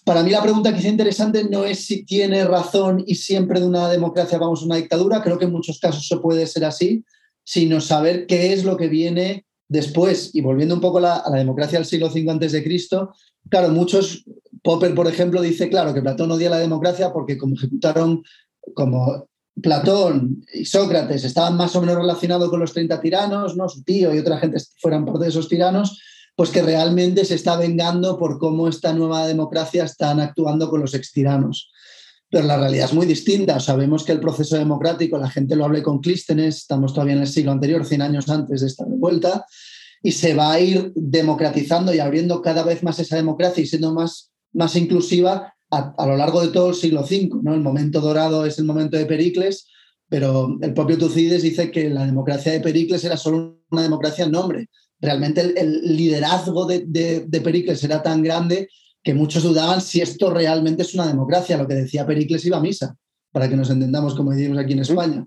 para 0.04 0.22
mí 0.22 0.30
la 0.30 0.42
pregunta 0.42 0.74
quizá 0.74 0.88
interesante 0.88 1.44
no 1.44 1.64
es 1.64 1.86
si 1.86 2.04
tiene 2.04 2.44
razón 2.44 3.02
y 3.06 3.16
siempre 3.16 3.60
de 3.60 3.66
una 3.66 3.88
democracia 3.88 4.38
vamos 4.38 4.62
a 4.62 4.66
una 4.66 4.76
dictadura, 4.76 5.22
creo 5.22 5.38
que 5.38 5.44
en 5.44 5.52
muchos 5.52 5.78
casos 5.78 6.04
eso 6.04 6.20
puede 6.20 6.46
ser 6.46 6.64
así, 6.64 7.04
sino 7.44 7.80
saber 7.80 8.26
qué 8.26 8.52
es 8.52 8.64
lo 8.64 8.76
que 8.76 8.88
viene 8.88 9.46
después. 9.68 10.34
Y 10.34 10.40
volviendo 10.40 10.74
un 10.74 10.80
poco 10.80 10.98
a 10.98 11.24
la, 11.28 11.38
democracia 11.38 11.78
del 11.78 11.86
siglo 11.86 12.08
V 12.08 12.62
Cristo, 12.62 13.14
claro, 13.50 13.68
muchos, 13.70 14.24
Popper, 14.62 14.94
por 14.94 15.06
ejemplo, 15.06 15.42
dice, 15.42 15.68
claro, 15.68 15.92
que 15.92 16.00
Platón 16.00 16.30
odia 16.30 16.50
la 16.50 16.58
democracia 16.58 17.12
porque 17.12 17.36
como 17.36 17.54
ejecutaron, 17.54 18.22
como 18.74 19.28
Platón 19.62 20.44
y 20.52 20.64
Sócrates 20.64 21.24
estaban 21.24 21.56
más 21.56 21.74
o 21.76 21.80
menos 21.80 21.96
relacionados 21.96 22.50
con 22.50 22.60
los 22.60 22.72
30 22.72 23.00
tiranos, 23.00 23.56
¿no? 23.56 23.68
su 23.68 23.82
tío 23.82 24.14
y 24.14 24.18
otra 24.18 24.38
gente 24.38 24.58
fueran 24.80 25.04
parte 25.04 25.24
de 25.24 25.28
esos 25.28 25.48
tiranos, 25.48 26.00
pues 26.36 26.50
que 26.50 26.62
realmente 26.62 27.24
se 27.24 27.36
está 27.36 27.56
vengando 27.56 28.18
por 28.18 28.38
cómo 28.38 28.68
esta 28.68 28.92
nueva 28.92 29.26
democracia 29.26 29.84
están 29.84 30.20
actuando 30.20 30.68
con 30.68 30.80
los 30.80 30.94
extiranos. 30.94 31.70
Pero 32.28 32.46
la 32.46 32.56
realidad 32.56 32.86
es 32.86 32.94
muy 32.94 33.06
distinta. 33.06 33.60
Sabemos 33.60 34.02
que 34.02 34.10
el 34.10 34.18
proceso 34.18 34.56
democrático, 34.56 35.16
la 35.18 35.30
gente 35.30 35.54
lo 35.54 35.64
hablé 35.64 35.82
con 35.82 36.00
Clístenes, 36.00 36.56
estamos 36.56 36.92
todavía 36.92 37.14
en 37.14 37.20
el 37.20 37.28
siglo 37.28 37.52
anterior, 37.52 37.86
100 37.86 38.02
años 38.02 38.28
antes 38.28 38.60
de 38.62 38.66
esta 38.66 38.84
revuelta, 38.84 39.46
y 40.02 40.10
se 40.10 40.34
va 40.34 40.52
a 40.52 40.60
ir 40.60 40.92
democratizando 40.96 41.94
y 41.94 42.00
abriendo 42.00 42.42
cada 42.42 42.64
vez 42.64 42.82
más 42.82 42.98
esa 42.98 43.14
democracia 43.14 43.62
y 43.62 43.66
siendo 43.66 43.94
más, 43.94 44.32
más 44.52 44.74
inclusiva 44.74 45.53
a, 45.76 46.06
lo 46.06 46.16
largo 46.16 46.40
de 46.40 46.48
todo 46.48 46.70
el 46.70 46.74
siglo 46.74 47.02
V. 47.02 47.30
¿no? 47.42 47.54
El 47.54 47.60
momento 47.60 48.00
dorado 48.00 48.44
es 48.46 48.58
el 48.58 48.64
momento 48.64 48.96
de 48.96 49.06
Pericles, 49.06 49.66
pero 50.08 50.56
el 50.60 50.74
propio 50.74 50.98
Tucídides 50.98 51.42
dice 51.42 51.70
que 51.70 51.90
la 51.90 52.06
democracia 52.06 52.52
de 52.52 52.60
Pericles 52.60 53.04
era 53.04 53.16
solo 53.16 53.62
una 53.70 53.82
democracia 53.82 54.24
en 54.24 54.32
nombre. 54.32 54.68
Realmente 55.00 55.40
el, 55.40 55.96
liderazgo 55.96 56.66
de, 56.66 56.84
de, 56.86 57.40
Pericles 57.40 57.82
era 57.84 58.02
tan 58.02 58.22
grande 58.22 58.68
que 59.02 59.14
muchos 59.14 59.42
dudaban 59.42 59.80
si 59.80 60.00
esto 60.00 60.30
realmente 60.30 60.82
es 60.82 60.94
una 60.94 61.06
democracia. 61.06 61.58
Lo 61.58 61.68
que 61.68 61.74
decía 61.74 62.06
Pericles 62.06 62.44
iba 62.46 62.58
a 62.58 62.62
misa, 62.62 62.96
para 63.32 63.48
que 63.48 63.56
nos 63.56 63.70
entendamos 63.70 64.14
como 64.14 64.30
decimos 64.30 64.58
aquí 64.58 64.72
en 64.72 64.80
España. 64.80 65.26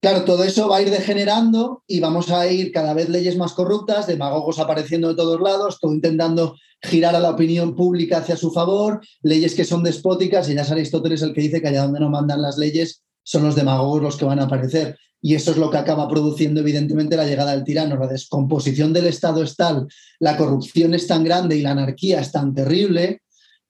Claro, 0.00 0.24
todo 0.24 0.44
eso 0.44 0.68
va 0.68 0.76
a 0.76 0.82
ir 0.82 0.90
degenerando 0.90 1.82
y 1.86 2.00
vamos 2.00 2.30
a 2.30 2.46
ir 2.46 2.70
cada 2.70 2.94
vez 2.94 3.08
leyes 3.08 3.36
más 3.36 3.52
corruptas, 3.52 4.06
demagogos 4.06 4.58
apareciendo 4.58 5.08
de 5.08 5.14
todos 5.14 5.40
lados, 5.40 5.78
todo 5.80 5.92
intentando 5.92 6.56
girar 6.82 7.16
a 7.16 7.20
la 7.20 7.30
opinión 7.30 7.74
pública 7.74 8.18
hacia 8.18 8.36
su 8.36 8.52
favor, 8.52 9.00
leyes 9.22 9.54
que 9.54 9.64
son 9.64 9.82
despóticas, 9.82 10.48
y 10.48 10.54
ya 10.54 10.62
es 10.62 10.70
Aristóteles 10.70 11.22
el 11.22 11.32
que 11.32 11.40
dice 11.40 11.60
que 11.60 11.68
allá 11.68 11.84
donde 11.84 12.00
no 12.00 12.10
mandan 12.10 12.42
las 12.42 12.58
leyes 12.58 13.02
son 13.22 13.42
los 13.42 13.56
demagogos 13.56 14.02
los 14.02 14.16
que 14.16 14.24
van 14.24 14.38
a 14.38 14.44
aparecer. 14.44 14.98
Y 15.20 15.34
eso 15.34 15.50
es 15.50 15.56
lo 15.56 15.70
que 15.70 15.78
acaba 15.78 16.08
produciendo, 16.08 16.60
evidentemente, 16.60 17.16
la 17.16 17.26
llegada 17.26 17.52
del 17.52 17.64
tirano. 17.64 17.96
La 17.96 18.06
descomposición 18.06 18.92
del 18.92 19.06
Estado 19.06 19.42
es 19.42 19.56
tal, 19.56 19.88
la 20.20 20.36
corrupción 20.36 20.94
es 20.94 21.06
tan 21.06 21.24
grande 21.24 21.56
y 21.56 21.62
la 21.62 21.72
anarquía 21.72 22.20
es 22.20 22.30
tan 22.30 22.54
terrible 22.54 23.22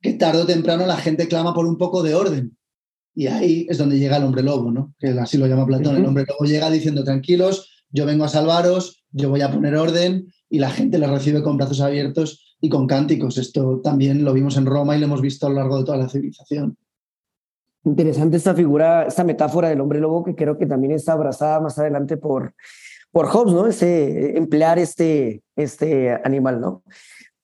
que 0.03 0.15
tarde 0.15 0.43
o 0.43 0.47
temprano 0.47 0.85
la 0.87 0.97
gente 0.97 1.29
clama 1.29 1.55
por 1.55 1.67
un 1.67 1.79
poco 1.79 2.03
de 2.03 2.15
orden. 2.15 2.56
Y 3.17 3.29
ahí 3.29 3.67
es 3.71 3.79
donde 3.79 3.99
llega 3.99 4.19
el 4.19 4.25
hombre 4.25 4.43
lobo, 4.43 4.71
¿no? 4.71 4.95
que 4.99 5.09
así 5.09 5.39
lo 5.39 5.47
llama 5.47 5.65
Platón. 5.65 5.97
El 5.97 6.05
hombre 6.05 6.27
lobo 6.29 6.45
llega 6.45 6.71
diciendo, 6.71 7.03
tranquilos, 7.03 7.71
yo 7.91 8.05
vengo 8.05 8.25
a 8.25 8.29
salvaros, 8.29 9.03
yo 9.11 9.31
voy 9.31 9.41
a 9.41 9.51
poner 9.51 9.75
orden, 9.75 10.29
y 10.51 10.59
la 10.59 10.71
gente 10.71 10.99
le 10.99 11.07
recibe 11.07 11.43
con 11.43 11.57
brazos 11.57 11.81
abiertos 11.81 12.57
y 12.61 12.69
con 12.69 12.87
cánticos. 12.87 13.39
Esto 13.39 13.81
también 13.83 14.23
lo 14.23 14.35
vimos 14.35 14.59
en 14.59 14.67
Roma 14.67 14.95
y 14.95 15.01
lo 15.01 15.07
hemos 15.07 15.23
visto 15.23 15.47
a 15.47 15.49
lo 15.49 15.57
largo 15.57 15.79
de 15.79 15.85
toda 15.85 15.97
la 15.97 16.11
civilización. 16.11 16.77
Interesante 17.85 18.37
esta 18.37 18.55
figura, 18.55 19.05
esta 19.07 19.25
metáfora 19.25 19.71
del 19.71 19.81
hombre 19.81 19.99
lobo 19.99 20.23
que 20.23 20.35
creo 20.35 20.59
que 20.59 20.67
también 20.67 20.93
está 20.93 21.13
abrazada 21.13 21.59
más 21.61 21.79
adelante 21.79 22.17
por, 22.19 22.55
por 23.13 23.29
Hobbes, 23.29 23.55
¿no? 23.55 23.67
Ese, 23.67 24.37
emplear 24.37 24.79
este, 24.79 25.43
este 25.55 26.13
animal, 26.23 26.61
¿no? 26.61 26.83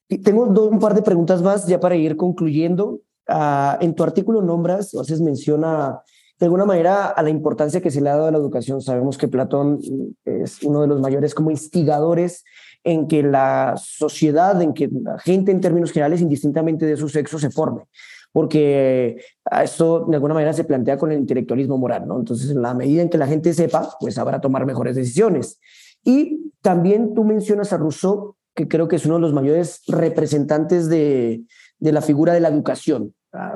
Y 0.09 0.19
tengo 0.19 0.43
un 0.43 0.79
par 0.81 0.95
de 0.95 1.03
preguntas 1.03 1.41
más 1.41 1.67
ya 1.67 1.81
para 1.81 1.97
ir 1.97 2.17
concluyendo. 2.17 3.01
Ah, 3.35 3.79
en 3.81 3.95
tu 3.95 4.03
artículo 4.03 4.43
nombras 4.43 4.93
o 4.93 5.01
haces 5.01 5.23
mención 5.23 5.65
a 5.65 6.03
de 6.39 6.47
alguna 6.47 6.67
manera 6.67 7.07
a 7.07 7.23
la 7.23 7.31
importancia 7.31 7.81
que 7.81 7.91
se 7.91 8.03
le 8.03 8.11
ha 8.11 8.17
dado 8.17 8.27
a 8.27 8.31
la 8.31 8.37
educación. 8.37 8.83
Sabemos 8.83 9.17
que 9.17 9.29
Platón 9.29 9.79
es 10.25 10.63
uno 10.63 10.83
de 10.83 10.89
los 10.89 11.01
mayores 11.01 11.35
como 11.35 11.51
instigadores 11.51 12.45
en 12.85 13.09
que 13.09 13.23
la 13.23 13.75
sociedad, 13.77 14.61
en 14.61 14.75
que 14.75 14.91
la 14.93 15.19
gente 15.19 15.51
en 15.51 15.63
términos 15.63 15.93
generales, 15.93 16.21
indistintamente 16.21 16.85
de 16.85 16.97
su 16.99 17.09
sexo, 17.09 17.39
se 17.39 17.51
forme 17.51 17.85
porque 18.33 19.19
esto 19.63 20.07
de 20.09 20.17
alguna 20.17 20.35
manera 20.35 20.53
se 20.55 20.65
plantea 20.65 20.97
con 20.97 21.13
el 21.13 21.19
intelectualismo 21.19 21.77
moral, 21.77 22.09
¿no? 22.09 22.19
Entonces, 22.19 22.51
en 22.51 22.63
la 22.63 22.73
medida 22.73 23.03
en 23.03 23.11
que 23.11 23.19
la 23.19 23.27
gente 23.27 23.53
sepa, 23.53 23.91
pues 24.01 24.15
sabrá 24.15 24.41
tomar 24.41 24.65
mejores 24.65 24.97
decisiones. 24.97 25.61
Y 26.03 26.51
también 26.63 27.15
tú 27.15 27.25
mencionas 27.25 27.75
a 27.75 27.77
Rousseau, 27.77 28.37
que 28.55 28.69
creo 28.69 28.89
que 28.89 28.97
es 28.97 29.05
uno 29.05 29.17
de 29.17 29.21
los 29.21 29.35
mayores 29.35 29.83
representantes 29.87 30.89
de, 30.89 31.43
de 31.79 31.93
la 31.93 32.01
figura 32.01 32.33
de 32.33 32.41
la 32.41 32.49
educación. 32.49 33.15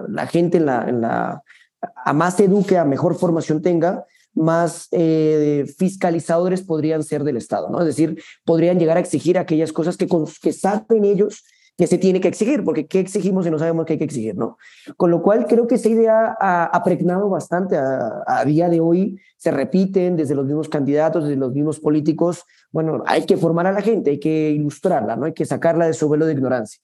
La 0.08 0.26
gente 0.26 0.58
en 0.58 0.66
la, 0.66 0.88
en 0.88 1.04
a 1.04 2.12
más 2.12 2.40
eduque, 2.40 2.78
a 2.78 2.84
mejor 2.84 3.16
formación 3.16 3.62
tenga, 3.62 4.04
más 4.34 4.88
eh, 4.92 5.64
fiscalizadores 5.78 6.62
podrían 6.62 7.02
ser 7.02 7.24
del 7.24 7.36
Estado, 7.36 7.70
¿no? 7.70 7.80
Es 7.80 7.86
decir, 7.86 8.22
podrían 8.44 8.78
llegar 8.78 8.96
a 8.96 9.00
exigir 9.00 9.38
aquellas 9.38 9.72
cosas 9.72 9.96
que, 9.96 10.06
que 10.42 10.52
saben 10.52 11.04
ellos 11.04 11.42
que 11.78 11.86
se 11.86 11.98
tiene 11.98 12.20
que 12.20 12.28
exigir, 12.28 12.64
porque 12.64 12.86
¿qué 12.86 13.00
exigimos 13.00 13.44
si 13.44 13.50
no 13.50 13.58
sabemos 13.58 13.84
qué 13.84 13.94
hay 13.94 13.98
que 13.98 14.04
exigir? 14.04 14.34
¿no? 14.36 14.56
Con 14.96 15.10
lo 15.10 15.22
cual 15.22 15.46
creo 15.46 15.66
que 15.66 15.74
esa 15.74 15.88
idea 15.88 16.36
ha, 16.40 16.82
pregnado 16.84 17.28
bastante. 17.28 17.76
A, 17.76 18.44
día 18.46 18.68
de 18.68 18.80
hoy 18.80 19.20
se 19.36 19.50
repiten 19.50 20.16
desde 20.16 20.34
los 20.34 20.46
mismos 20.46 20.68
candidatos, 20.68 21.24
desde 21.24 21.36
los 21.36 21.52
mismos 21.52 21.78
políticos. 21.78 22.44
Bueno, 22.72 23.02
hay 23.06 23.26
que 23.26 23.36
formar 23.36 23.66
a 23.66 23.72
la 23.72 23.82
gente, 23.82 24.10
hay 24.10 24.20
que 24.20 24.50
ilustrarla, 24.50 25.16
¿no? 25.16 25.26
hay 25.26 25.34
que 25.34 25.44
sacarla 25.44 25.86
de 25.86 25.92
su 25.92 26.08
velo 26.08 26.24
de 26.24 26.32
ignorancia. 26.32 26.80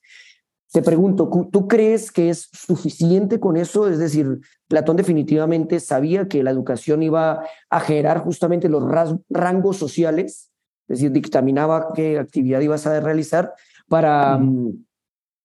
Te 0.73 0.81
pregunto, 0.81 1.29
¿tú 1.51 1.67
crees 1.67 2.11
que 2.11 2.31
es 2.31 2.49
suficiente 2.51 3.39
con 3.39 3.57
eso? 3.57 3.87
Es 3.87 3.99
decir, 3.99 4.39
Platón 4.67 4.97
definitivamente 4.97 5.79
sabía 5.79 6.27
que 6.27 6.41
la 6.41 6.49
educación 6.49 7.03
iba 7.03 7.43
a 7.69 7.79
generar 7.79 8.23
justamente 8.23 8.69
los 8.69 8.83
rangos 9.29 9.77
sociales, 9.77 10.49
es 10.87 10.97
decir, 10.97 11.11
dictaminaba 11.11 11.93
qué 11.93 12.17
actividad 12.17 12.59
ibas 12.61 12.87
a 12.87 12.99
realizar, 12.99 13.53
para 13.87 14.39
mm, 14.39 14.83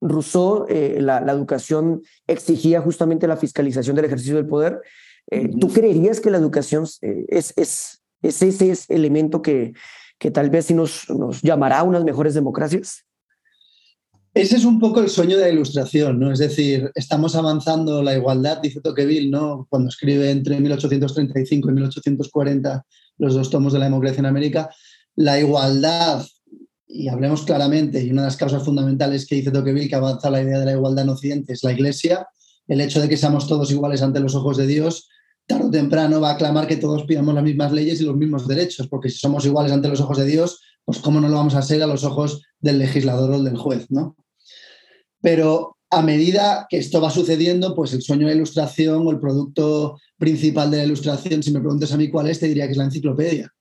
Rousseau, 0.01 0.64
eh, 0.67 0.97
la, 1.03 1.19
educación 1.31 2.01
exigía 2.27 2.81
justamente 2.81 3.29
la 3.29 3.37
fiscalización 3.37 3.97
del 3.97 4.07
ejercicio 4.07 4.37
del 4.37 4.47
poder. 4.47 4.81
Eh, 5.31 5.51
¿Tú 5.61 5.69
creerías 5.69 6.21
que 6.21 6.31
la 6.31 6.38
educación 6.38 6.87
eh, 7.03 7.27
es, 7.29 7.53
es, 7.59 8.03
es, 8.23 8.41
ese 8.41 8.95
elemento 8.95 9.43
que, 9.43 9.75
que 10.19 10.31
tal 10.31 10.49
vez 10.49 10.64
sí 10.64 10.73
nos, 10.73 11.11
nos 11.11 11.43
llamará 11.43 11.81
a 11.81 11.83
unas 11.83 12.03
mejores 12.03 12.33
democracias? 12.33 13.05
Ese 14.38 14.55
es 14.55 14.64
un 14.64 14.79
poco 14.79 15.01
el 15.01 15.11
sueño 15.11 15.37
de 15.37 15.46
la 15.46 15.51
ilustración, 15.51 16.20
¿no? 16.20 16.31
Es 16.31 16.38
decir, 16.38 16.92
estamos 16.94 17.35
avanzando 17.35 18.05
la 18.05 18.14
igualdad, 18.14 18.61
dice 18.62 18.81
Tocqueville, 18.81 19.33
¿no? 19.33 19.66
Cuando 19.68 19.88
escribe 19.88 20.31
entre 20.31 20.61
1835 20.61 21.68
y 21.68 21.72
1840 21.72 22.87
los 23.18 23.35
dos 23.35 23.51
tomos 23.51 23.72
de 23.72 23.81
la 23.81 23.87
democracia 23.87 24.20
en 24.20 24.27
América, 24.27 24.70
la 25.16 25.40
igualdad 25.40 26.24
y 26.87 27.09
hablemos 27.09 27.42
claramente, 27.42 28.01
y 28.01 28.12
una 28.12 28.22
de 28.22 28.27
las 28.29 28.37
causas 28.37 28.62
fundamentales 28.62 29.27
que 29.27 29.35
dice 29.35 29.51
Tocqueville 29.51 29.88
que 29.88 29.96
avanza 29.96 30.31
la 30.31 30.40
idea 30.40 30.61
de 30.61 30.66
la 30.66 30.72
igualdad 30.74 31.03
en 31.03 31.11
Occidente 31.11 31.55
es 31.55 31.64
la 31.64 31.72
Iglesia, 31.72 32.29
el 32.68 32.81
hecho 32.81 33.01
de 33.01 33.09
que 33.09 33.16
seamos 33.16 33.48
todos 33.48 33.72
iguales 33.72 34.03
ante 34.03 34.20
los 34.20 34.37
ojos 34.37 34.57
de 34.57 34.68
Dios, 34.68 35.09
tarde 35.48 35.66
o 35.66 35.70
temprano 35.72 36.20
va 36.20 36.31
a 36.31 36.35
aclamar 36.35 36.68
que 36.68 36.77
todos 36.77 37.03
pidamos 37.07 37.35
las 37.35 37.42
mismas 37.42 37.72
leyes 37.72 38.01
y 38.01 38.05
los 38.05 38.16
mismos 38.16 38.46
derechos, 38.46 38.87
porque 38.87 39.11
si 39.11 39.18
somos 39.18 39.44
iguales 39.46 39.72
ante 39.72 39.88
los 39.88 40.01
ojos 40.01 40.16
de 40.16 40.27
Dios, 40.27 40.61
pues 40.85 41.01
cómo 41.01 41.20
no 41.20 41.29
lo 41.29 41.35
vamos 41.35 41.57
a 41.57 41.62
ser 41.62 41.83
a 41.83 41.88
los 41.88 42.05
ojos 42.05 42.44
del 42.61 42.79
legislador 42.79 43.33
o 43.33 43.42
del 43.42 43.57
juez, 43.57 43.90
¿no? 43.90 44.14
Pero 45.21 45.77
a 45.91 46.03
medida 46.03 46.67
que 46.69 46.79
esto 46.79 47.01
va 47.01 47.11
sucediendo, 47.11 47.75
pues 47.75 47.93
el 47.93 48.03
sueño 48.03 48.27
de 48.27 48.33
la 48.33 48.37
ilustración 48.37 49.07
o 49.07 49.11
el 49.11 49.19
producto 49.19 49.99
principal 50.19 50.71
de 50.71 50.79
la 50.79 50.85
ilustración, 50.85 51.43
si 51.43 51.51
me 51.51 51.61
preguntas 51.61 51.93
a 51.93 51.97
mí 51.97 52.11
cuál 52.11 52.29
es, 52.29 52.39
te 52.39 52.47
diría 52.47 52.67
que 52.67 52.73
es 52.73 52.79
la 52.79 52.85
enciclopedia. 52.85 53.53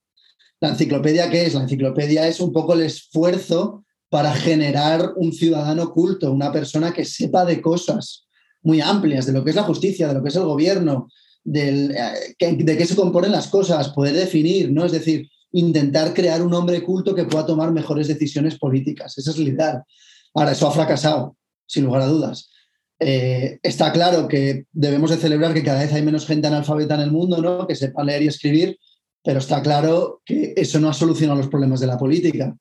¿La 0.60 0.70
enciclopedia 0.70 1.30
qué 1.30 1.46
es? 1.46 1.54
La 1.54 1.62
enciclopedia 1.62 2.28
es 2.28 2.40
un 2.40 2.52
poco 2.52 2.74
el 2.74 2.82
esfuerzo 2.82 3.86
para 4.10 4.34
generar 4.34 5.14
un 5.16 5.34
ciudadano 5.34 5.92
culto, 5.92 6.32
una 6.32 6.52
persona 6.52 6.94
que 6.94 7.06
sepa 7.06 7.46
de 7.46 7.62
cosas 7.62 8.28
muy 8.62 8.82
amplias, 8.82 9.26
de 9.26 9.34
lo 9.34 9.44
que 9.44 9.52
es 9.52 9.56
la 9.56 9.64
justicia, 9.64 10.08
de 10.08 10.14
lo 10.16 10.24
que 10.24 10.30
es 10.30 10.36
el 10.36 10.44
gobierno, 10.44 11.08
eh, 11.54 12.36
de 12.40 12.78
qué 12.78 12.86
se 12.86 12.96
componen 12.96 13.32
las 13.32 13.48
cosas, 13.48 13.90
poder 13.90 14.16
definir, 14.16 14.72
¿no? 14.72 14.86
Es 14.86 14.92
decir, 14.92 15.30
intentar 15.52 16.14
crear 16.14 16.42
un 16.42 16.54
hombre 16.54 16.84
culto 16.84 17.16
que 17.16 17.26
pueda 17.26 17.46
tomar 17.46 17.72
mejores 17.72 18.08
decisiones 18.08 18.58
políticas. 18.58 19.18
Esa 19.18 19.32
es 19.32 19.38
la 19.38 19.50
idea. 19.50 19.84
Ahora, 20.34 20.52
eso 20.52 20.68
ha 20.68 20.72
fracasado, 20.72 21.38
sin 21.68 21.86
lugar 21.86 22.02
a 22.02 22.08
dudas. 22.08 22.50
Eh, 23.00 23.60
está 23.62 23.92
claro 23.92 24.28
que 24.28 24.66
debemos 24.72 25.12
de 25.12 25.18
celebrar 25.18 25.54
que 25.54 25.64
cada 25.64 25.82
vez 25.82 25.94
hay 25.94 26.02
menos 26.02 26.26
gente 26.26 26.48
analfabeta 26.48 26.96
en 26.96 27.02
el 27.02 27.12
mundo, 27.12 27.42
¿no? 27.42 27.68
Que 27.68 27.76
sepa 27.76 28.04
leer 28.04 28.24
y 28.24 28.28
escribir, 28.28 28.78
pero 29.24 29.40
está 29.40 29.62
claro 29.62 30.22
que 30.26 30.54
eso 30.56 30.80
no 30.80 30.90
ha 30.90 30.94
solucionado 30.94 31.38
los 31.38 31.50
problemas 31.50 31.80
de 31.80 31.88
la 31.88 31.98
política. 31.98 32.56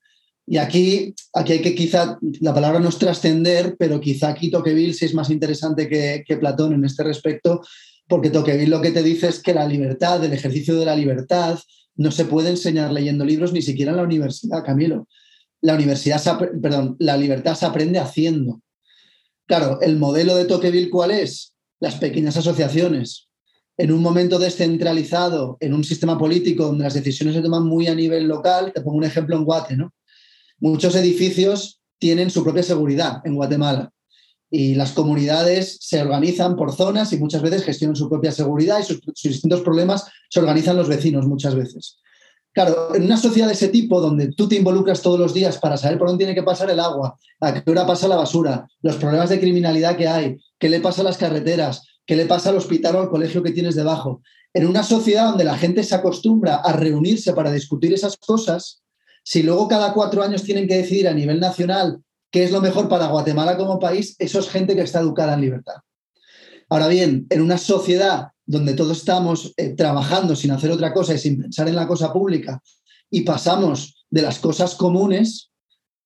Y 0.47 0.59
aquí, 0.59 1.14
aquí 1.35 1.55
hay 1.55 1.62
que 1.62 1.75
quizá, 1.75 2.19
la 2.40 2.55
palabra 2.55 2.79
no 2.79 2.88
es 2.88 2.99
trascender, 2.99 3.75
pero 3.79 4.01
quizá 4.01 4.29
aquí 4.29 4.51
Tocqueville 4.51 4.95
sí 4.95 5.07
es 5.07 5.14
más 5.14 5.29
interesante 5.31 5.88
que, 5.88 6.37
Platón 6.37 6.73
en 6.75 6.85
este 6.85 7.03
respecto, 7.03 7.62
porque 8.07 8.31
Tocqueville 8.31 8.71
lo 8.71 8.81
que 8.81 8.92
te 8.92 9.03
dice 9.03 9.29
es 9.29 9.40
que 9.40 9.55
la 9.55 9.66
libertad, 9.66 10.25
el 10.25 10.33
ejercicio 10.33 10.77
de 10.77 10.85
la 10.85 10.95
libertad, 10.95 11.59
no 11.97 12.12
se 12.12 12.27
puede 12.27 12.51
enseñar 12.51 12.92
leyendo 12.92 13.25
libros 13.25 13.53
ni 13.53 13.62
siquiera 13.62 13.90
en 13.90 13.97
la 13.97 14.05
universidad, 14.05 14.62
Camilo. 14.64 15.09
La 15.62 15.75
universidad, 15.75 16.23
perdón, 16.62 16.95
la 17.01 17.16
libertad 17.16 17.57
se 17.57 17.66
aprende 17.66 17.99
haciendo. 17.99 18.61
Claro, 19.47 19.81
el 19.81 19.97
modelo 19.97 20.37
de 20.37 20.45
Tocqueville, 20.45 20.91
¿cuál 20.91 21.13
es? 21.13 21.55
Las 21.79 21.97
pequeñas 21.97 22.37
asociaciones, 22.37 23.29
en 23.77 23.93
un 23.93 24.03
momento 24.03 24.39
descentralizado, 24.39 25.57
en 25.61 25.75
un 25.75 25.85
sistema 25.85 26.19
político 26.19 26.65
donde 26.65 26.85
las 26.85 26.95
decisiones 26.95 27.35
se 27.35 27.43
toman 27.43 27.65
muy 27.65 27.87
a 27.87 27.95
nivel 27.95 28.27
local, 28.27 28.73
te 28.75 28.81
pongo 28.81 28.99
un 28.99 29.05
ejemplo 29.05 29.37
en 29.37 29.45
Guate, 29.45 29.77
¿no? 29.77 29.93
Muchos 30.59 30.95
edificios 30.97 31.81
tienen 31.99 32.31
su 32.31 32.43
propia 32.43 32.63
seguridad 32.63 33.21
en 33.25 33.35
Guatemala 33.35 33.93
y 34.51 34.75
las 34.75 34.93
comunidades 34.93 35.79
se 35.81 36.01
organizan 36.01 36.57
por 36.57 36.73
zonas 36.73 37.13
y 37.13 37.19
muchas 37.19 37.43
veces 37.43 37.65
gestionan 37.65 37.97
su 37.97 38.09
propia 38.09 38.33
seguridad 38.33 38.79
y 38.81 38.85
sus, 38.85 39.01
distintos 39.23 39.61
problemas 39.61 40.07
se 40.31 40.41
organizan 40.41 40.77
los 40.77 40.89
vecinos 40.89 41.27
muchas 41.27 41.55
veces. 41.55 41.99
Claro, 42.57 42.95
en 42.95 43.05
una 43.05 43.19
sociedad 43.19 43.49
de 43.49 43.53
ese 43.53 43.69
tipo, 43.69 44.01
donde 44.01 44.33
tú 44.33 44.49
te 44.49 44.57
involucras 44.57 45.03
todos 45.03 45.21
los 45.21 45.35
días 45.35 45.59
para 45.59 45.77
saber 45.77 45.99
por 45.99 46.09
dónde 46.09 46.25
tiene 46.25 46.35
que 46.35 46.42
pasar 46.42 46.71
el 46.71 46.81
agua, 46.81 47.19
a 47.38 47.53
qué 47.53 47.71
hora 47.71 47.87
pasa 47.87 48.09
la 48.09 48.16
basura, 48.16 48.66
los 48.81 48.97
problemas 48.97 49.29
de 49.29 49.38
criminalidad 49.38 49.95
que 49.95 50.09
hay, 50.09 50.38
qué 50.59 50.71
le 50.71 50.81
pasa 50.81 51.03
a 51.03 51.05
las 51.05 51.19
carreteras, 51.19 51.83
qué 52.07 52.16
le 52.16 52.25
pasa 52.25 52.49
al 52.49 52.57
hospital 52.57 52.97
o 52.97 53.01
al 53.01 53.11
colegio 53.11 53.42
que 53.42 53.51
tienes 53.51 53.75
debajo. 53.75 54.23
En 54.55 54.66
una 54.66 54.85
sociedad 54.85 55.29
donde 55.29 55.45
la 55.45 55.59
gente 55.59 55.85
se 55.85 55.97
acostumbra 55.97 56.55
a 56.55 56.73
reunirse 56.73 57.35
para 57.35 57.53
discutir 57.53 57.92
esas 57.92 58.16
cosas, 58.16 58.83
si 59.23 59.42
luego 59.42 59.69
cada 59.69 59.92
cuatro 59.92 60.23
años 60.23 60.42
tienen 60.42 60.66
que 60.66 60.79
decidir 60.79 61.09
a 61.09 61.12
nivel 61.12 61.38
nacional 61.38 62.01
qué 62.31 62.42
es 62.42 62.53
lo 62.53 62.62
mejor 62.62 62.88
para 62.88 63.09
Guatemala 63.09 63.59
como 63.59 63.79
país, 63.79 64.16
eso 64.19 64.38
es 64.38 64.49
gente 64.49 64.75
que 64.75 64.81
está 64.81 65.01
educada 65.01 65.35
en 65.35 65.42
libertad. 65.42 65.77
Ahora 66.71 66.88
bien, 66.88 67.27
en 67.29 67.42
una 67.42 67.59
sociedad 67.59 68.29
donde 68.47 68.75
todos 68.75 68.99
estamos 68.99 69.53
eh, 69.57 69.71
trabajando 69.71 70.37
sin 70.37 70.53
hacer 70.53 70.71
otra 70.71 70.95
cosa 70.95 71.15
y 71.15 71.19
sin 71.19 71.43
pensar 71.43 71.69
en 71.69 71.75
la 71.75 71.87
cosa 71.87 72.13
pública 72.13 72.63
y 73.11 73.23
pasamos 73.23 74.07
de 74.09 74.23
las 74.23 74.39
cosas 74.39 74.75
comunes, 74.77 75.51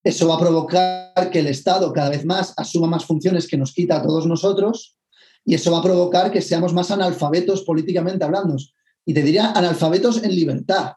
eso 0.03 0.29
va 0.29 0.37
a 0.37 0.41
provocar 0.41 1.31
que 1.31 1.41
el 1.41 1.47
Estado 1.47 1.93
cada 1.93 2.09
vez 2.09 2.25
más 2.25 2.55
asuma 2.57 2.87
más 2.87 3.05
funciones 3.05 3.47
que 3.47 3.59
nos 3.59 3.73
quita 3.73 3.99
a 3.99 4.03
todos 4.03 4.27
nosotros 4.27 4.97
y 5.45 5.55
eso 5.55 5.73
va 5.73 5.79
a 5.79 5.83
provocar 5.83 6.31
que 6.31 6.41
seamos 6.41 6.73
más 6.73 6.91
analfabetos 6.91 7.63
políticamente 7.63 8.25
hablando. 8.25 8.57
Y 9.05 9.15
te 9.15 9.23
diría 9.23 9.53
analfabetos 9.53 10.23
en 10.23 10.35
libertad, 10.35 10.93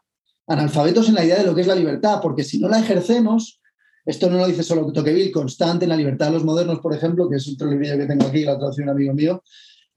analfabetos 0.46 1.08
en 1.08 1.14
la 1.14 1.24
idea 1.24 1.36
de 1.36 1.44
lo 1.44 1.54
que 1.54 1.62
es 1.62 1.66
la 1.66 1.74
libertad, 1.74 2.20
porque 2.22 2.44
si 2.44 2.58
no 2.58 2.68
la 2.68 2.78
ejercemos, 2.78 3.60
esto 4.04 4.28
no 4.28 4.38
lo 4.38 4.46
dice 4.46 4.62
solo 4.62 4.90
Tocqueville, 4.92 5.32
constante 5.32 5.86
en 5.86 5.90
la 5.90 5.96
libertad 5.96 6.26
de 6.26 6.32
los 6.32 6.44
modernos, 6.44 6.80
por 6.80 6.94
ejemplo, 6.94 7.28
que 7.28 7.36
es 7.36 7.48
otro 7.48 7.70
libro 7.70 7.98
que 7.98 8.06
tengo 8.06 8.26
aquí, 8.26 8.44
la 8.44 8.56
traducción 8.56 8.86
de 8.86 8.92
un 8.92 8.98
amigo 8.98 9.14
mío, 9.14 9.42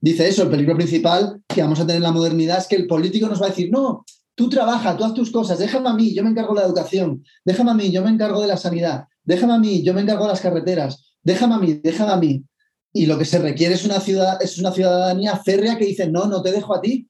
dice 0.00 0.28
eso, 0.28 0.42
el 0.42 0.50
peligro 0.50 0.76
principal 0.76 1.42
que 1.46 1.62
vamos 1.62 1.80
a 1.80 1.86
tener 1.86 1.96
en 1.96 2.02
la 2.02 2.12
modernidad 2.12 2.58
es 2.58 2.66
que 2.66 2.76
el 2.76 2.86
político 2.86 3.28
nos 3.28 3.40
va 3.40 3.46
a 3.46 3.50
decir, 3.50 3.70
no, 3.70 4.04
tú 4.34 4.48
trabaja, 4.48 4.96
tú 4.96 5.04
haz 5.04 5.14
tus 5.14 5.30
cosas, 5.30 5.58
déjame 5.58 5.88
a 5.88 5.94
mí, 5.94 6.14
yo 6.14 6.22
me 6.22 6.30
encargo 6.30 6.54
de 6.54 6.60
la 6.60 6.66
educación, 6.66 7.24
déjame 7.44 7.72
a 7.72 7.74
mí, 7.74 7.90
yo 7.90 8.02
me 8.02 8.10
encargo 8.10 8.40
de 8.40 8.46
la 8.46 8.56
sanidad, 8.56 9.04
déjame 9.24 9.54
a 9.54 9.58
mí, 9.58 9.82
yo 9.82 9.94
me 9.94 10.00
encargo 10.00 10.24
de 10.24 10.30
las 10.30 10.40
carreteras, 10.40 11.12
déjame 11.22 11.54
a 11.54 11.58
mí, 11.58 11.80
déjame 11.82 12.12
a 12.12 12.16
mí. 12.16 12.44
Y 12.92 13.06
lo 13.06 13.18
que 13.18 13.24
se 13.24 13.38
requiere 13.38 13.74
es 13.74 13.84
una, 13.84 14.00
ciudad, 14.00 14.40
es 14.40 14.58
una 14.58 14.72
ciudadanía 14.72 15.36
férrea 15.36 15.76
que 15.76 15.84
dice, 15.84 16.08
no, 16.08 16.26
no 16.26 16.40
te 16.42 16.52
dejo 16.52 16.74
a 16.74 16.80
ti, 16.80 17.08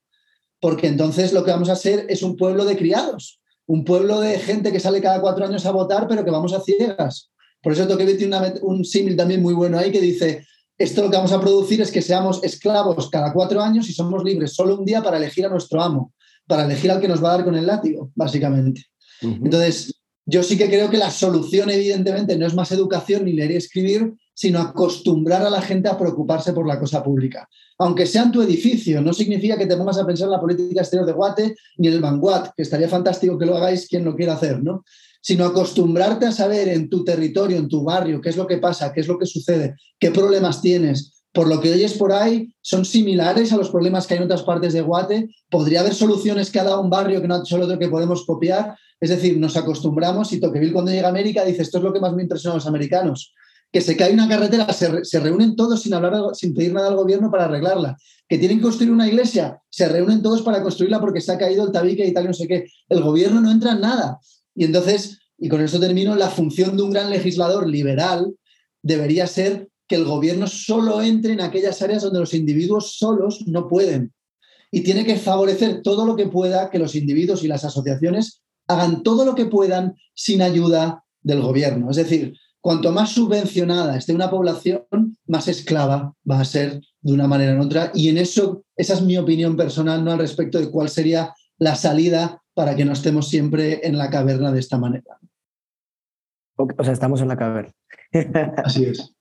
porque 0.60 0.88
entonces 0.88 1.32
lo 1.32 1.44
que 1.44 1.50
vamos 1.50 1.68
a 1.68 1.76
ser 1.76 2.06
es 2.08 2.22
un 2.22 2.36
pueblo 2.36 2.64
de 2.64 2.76
criados, 2.76 3.40
un 3.66 3.84
pueblo 3.84 4.20
de 4.20 4.38
gente 4.38 4.72
que 4.72 4.80
sale 4.80 5.00
cada 5.00 5.20
cuatro 5.20 5.44
años 5.44 5.66
a 5.66 5.70
votar, 5.70 6.08
pero 6.08 6.24
que 6.24 6.30
vamos 6.30 6.52
a 6.52 6.60
ciegas. 6.60 7.30
Por 7.62 7.72
eso 7.72 7.86
que 7.96 8.14
tiene 8.14 8.36
un 8.62 8.84
símil 8.84 9.16
también 9.16 9.42
muy 9.42 9.52
bueno 9.52 9.78
ahí 9.78 9.92
que 9.92 10.00
dice, 10.00 10.46
esto 10.78 11.02
lo 11.02 11.10
que 11.10 11.16
vamos 11.16 11.32
a 11.32 11.40
producir 11.40 11.80
es 11.80 11.90
que 11.90 12.00
seamos 12.00 12.42
esclavos 12.44 13.10
cada 13.10 13.32
cuatro 13.32 13.60
años 13.60 13.88
y 13.88 13.92
somos 13.92 14.22
libres 14.22 14.54
solo 14.54 14.78
un 14.78 14.84
día 14.84 15.02
para 15.02 15.16
elegir 15.16 15.44
a 15.44 15.48
nuestro 15.48 15.82
amo, 15.82 16.12
para 16.46 16.64
elegir 16.64 16.90
al 16.90 17.00
que 17.00 17.08
nos 17.08 17.22
va 17.22 17.30
a 17.30 17.36
dar 17.36 17.44
con 17.44 17.56
el 17.56 17.66
látigo, 17.66 18.10
básicamente. 18.14 18.84
Entonces, 19.20 19.92
yo 20.24 20.42
sí 20.42 20.56
que 20.56 20.68
creo 20.68 20.88
que 20.88 20.98
la 20.98 21.10
solución, 21.10 21.70
evidentemente, 21.70 22.36
no 22.36 22.46
es 22.46 22.54
más 22.54 22.70
educación 22.70 23.24
ni 23.24 23.32
leer 23.32 23.50
y 23.50 23.56
escribir, 23.56 24.12
sino 24.34 24.60
acostumbrar 24.60 25.42
a 25.42 25.50
la 25.50 25.60
gente 25.60 25.88
a 25.88 25.98
preocuparse 25.98 26.52
por 26.52 26.66
la 26.66 26.78
cosa 26.78 27.02
pública. 27.02 27.48
Aunque 27.78 28.06
sea 28.06 28.22
en 28.22 28.32
tu 28.32 28.42
edificio, 28.42 29.00
no 29.00 29.12
significa 29.12 29.56
que 29.56 29.66
te 29.66 29.76
pongas 29.76 29.98
a 29.98 30.06
pensar 30.06 30.26
en 30.26 30.32
la 30.32 30.40
política 30.40 30.82
exterior 30.82 31.06
de 31.06 31.12
Guate 31.12 31.56
ni 31.78 31.88
en 31.88 31.94
el 31.94 32.00
Vanguard, 32.00 32.52
que 32.56 32.62
estaría 32.62 32.88
fantástico 32.88 33.36
que 33.36 33.46
lo 33.46 33.56
hagáis 33.56 33.88
quien 33.88 34.04
lo 34.04 34.14
quiera 34.14 34.34
hacer, 34.34 34.62
¿no? 34.62 34.84
Sino 35.20 35.44
acostumbrarte 35.44 36.26
a 36.26 36.32
saber 36.32 36.68
en 36.68 36.88
tu 36.88 37.04
territorio, 37.04 37.56
en 37.56 37.68
tu 37.68 37.84
barrio, 37.84 38.20
qué 38.20 38.28
es 38.28 38.36
lo 38.36 38.46
que 38.46 38.58
pasa, 38.58 38.92
qué 38.92 39.00
es 39.00 39.08
lo 39.08 39.18
que 39.18 39.26
sucede, 39.26 39.76
qué 39.98 40.10
problemas 40.10 40.62
tienes. 40.62 41.12
Por 41.32 41.48
lo 41.48 41.60
que 41.60 41.72
oyes 41.72 41.94
por 41.94 42.12
ahí, 42.12 42.52
son 42.62 42.84
similares 42.84 43.52
a 43.52 43.56
los 43.56 43.70
problemas 43.70 44.06
que 44.06 44.14
hay 44.14 44.18
en 44.18 44.24
otras 44.24 44.42
partes 44.42 44.72
de 44.72 44.80
Guate. 44.80 45.28
Podría 45.50 45.80
haber 45.80 45.94
soluciones 45.94 46.50
que 46.50 46.60
ha 46.60 46.64
dado 46.64 46.80
un 46.80 46.90
barrio 46.90 47.20
que 47.20 47.28
no 47.28 47.44
solo 47.44 47.64
otro 47.64 47.78
que 47.78 47.88
podemos 47.88 48.24
copiar. 48.24 48.76
Es 49.00 49.10
decir, 49.10 49.38
nos 49.38 49.56
acostumbramos 49.56 50.32
y 50.32 50.40
Toqueville 50.40 50.72
cuando 50.72 50.90
llega 50.90 51.06
a 51.06 51.10
América 51.10 51.44
dice, 51.44 51.62
esto 51.62 51.78
es 51.78 51.84
lo 51.84 51.92
que 51.92 52.00
más 52.00 52.14
me 52.14 52.22
impresiona 52.22 52.54
a 52.54 52.56
los 52.56 52.66
americanos 52.66 53.32
que 53.72 53.80
se 53.80 53.96
cae 53.96 54.14
una 54.14 54.28
carretera, 54.28 54.72
se, 54.72 55.20
reúnen 55.20 55.54
todos 55.54 55.82
sin, 55.82 55.92
hablar, 55.92 56.14
sin 56.34 56.54
pedir 56.54 56.72
nada 56.72 56.88
al 56.88 56.96
gobierno 56.96 57.30
para 57.30 57.44
arreglarla, 57.44 57.96
que 58.28 58.38
tienen 58.38 58.58
que 58.58 58.62
construir 58.62 58.92
una 58.92 59.06
iglesia, 59.06 59.60
se 59.68 59.88
reúnen 59.88 60.22
todos 60.22 60.42
para 60.42 60.62
construirla 60.62 61.00
porque 61.00 61.20
se 61.20 61.32
ha 61.32 61.38
caído 61.38 61.66
el 61.66 61.72
tabique 61.72 62.06
y 62.06 62.12
tal, 62.12 62.26
no 62.26 62.32
sé 62.32 62.46
qué. 62.46 62.66
El 62.88 63.02
gobierno 63.02 63.40
no 63.40 63.50
entra 63.50 63.72
en 63.72 63.80
nada. 63.80 64.18
Y 64.58 64.64
entonces, 64.64 65.20
y 65.38 65.48
con 65.48 65.60
eso 65.60 65.78
termino, 65.78 66.16
la 66.16 66.30
función 66.30 66.76
de 66.76 66.82
un 66.82 66.90
gran 66.90 67.10
legislador 67.10 67.68
liberal 67.68 68.34
debería 68.82 69.28
ser 69.28 69.68
que 69.86 69.94
el 69.94 70.04
gobierno 70.04 70.48
solo 70.48 71.00
entre 71.00 71.34
en 71.34 71.40
aquellas 71.40 71.80
áreas 71.80 72.02
donde 72.02 72.18
los 72.18 72.34
individuos 72.34 72.96
solos 72.98 73.44
no 73.46 73.68
pueden. 73.68 74.12
Y 74.72 74.80
tiene 74.80 75.06
que 75.06 75.16
favorecer 75.16 75.80
todo 75.82 76.04
lo 76.04 76.16
que 76.16 76.26
pueda 76.26 76.70
que 76.70 76.80
los 76.80 76.96
individuos 76.96 77.44
y 77.44 77.48
las 77.48 77.64
asociaciones 77.64 78.42
hagan 78.66 79.04
todo 79.04 79.24
lo 79.24 79.36
que 79.36 79.46
puedan 79.46 79.94
sin 80.12 80.42
ayuda 80.42 81.04
del 81.22 81.40
gobierno. 81.40 81.88
Es 81.90 81.96
decir, 81.96 82.34
cuanto 82.60 82.90
más 82.90 83.10
subvencionada 83.10 83.96
esté 83.96 84.12
una 84.12 84.28
población, 84.28 84.82
más 85.28 85.46
esclava 85.46 86.16
va 86.28 86.40
a 86.40 86.44
ser 86.44 86.80
de 87.00 87.12
una 87.12 87.28
manera 87.28 87.56
u 87.56 87.64
otra. 87.64 87.92
Y 87.94 88.08
en 88.08 88.18
eso, 88.18 88.64
esa 88.76 88.94
es 88.94 89.02
mi 89.02 89.16
opinión 89.16 89.56
personal, 89.56 90.04
¿no? 90.04 90.10
Al 90.10 90.18
respecto 90.18 90.58
de 90.58 90.68
cuál 90.68 90.88
sería 90.88 91.32
la 91.58 91.76
salida 91.76 92.42
para 92.58 92.74
que 92.74 92.84
no 92.84 92.90
estemos 92.90 93.28
siempre 93.28 93.86
en 93.86 93.96
la 93.96 94.10
caverna 94.10 94.50
de 94.50 94.58
esta 94.58 94.78
manera. 94.78 95.16
O 96.56 96.82
sea, 96.82 96.92
estamos 96.92 97.20
en 97.20 97.28
la 97.28 97.36
caverna. 97.36 97.72
Así 98.64 98.84
es. 98.84 99.14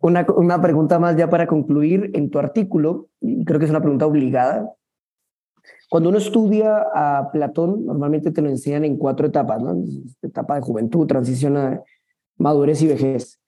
Una, 0.00 0.26
una 0.34 0.60
pregunta 0.60 0.98
más 0.98 1.16
ya 1.16 1.30
para 1.30 1.46
concluir. 1.46 2.10
En 2.14 2.30
tu 2.30 2.40
artículo, 2.40 3.06
creo 3.46 3.60
que 3.60 3.66
es 3.66 3.70
una 3.70 3.80
pregunta 3.80 4.06
obligada, 4.06 4.74
cuando 5.88 6.08
uno 6.08 6.18
estudia 6.18 6.84
a 6.92 7.30
Platón, 7.30 7.86
normalmente 7.86 8.32
te 8.32 8.42
lo 8.42 8.48
enseñan 8.48 8.84
en 8.84 8.96
cuatro 8.96 9.28
etapas, 9.28 9.62
¿no? 9.62 9.84
Etapa 10.20 10.56
de 10.56 10.62
juventud, 10.62 11.06
transición 11.06 11.56
a 11.58 11.80
madurez 12.38 12.82
y 12.82 12.88
vejez. 12.88 13.39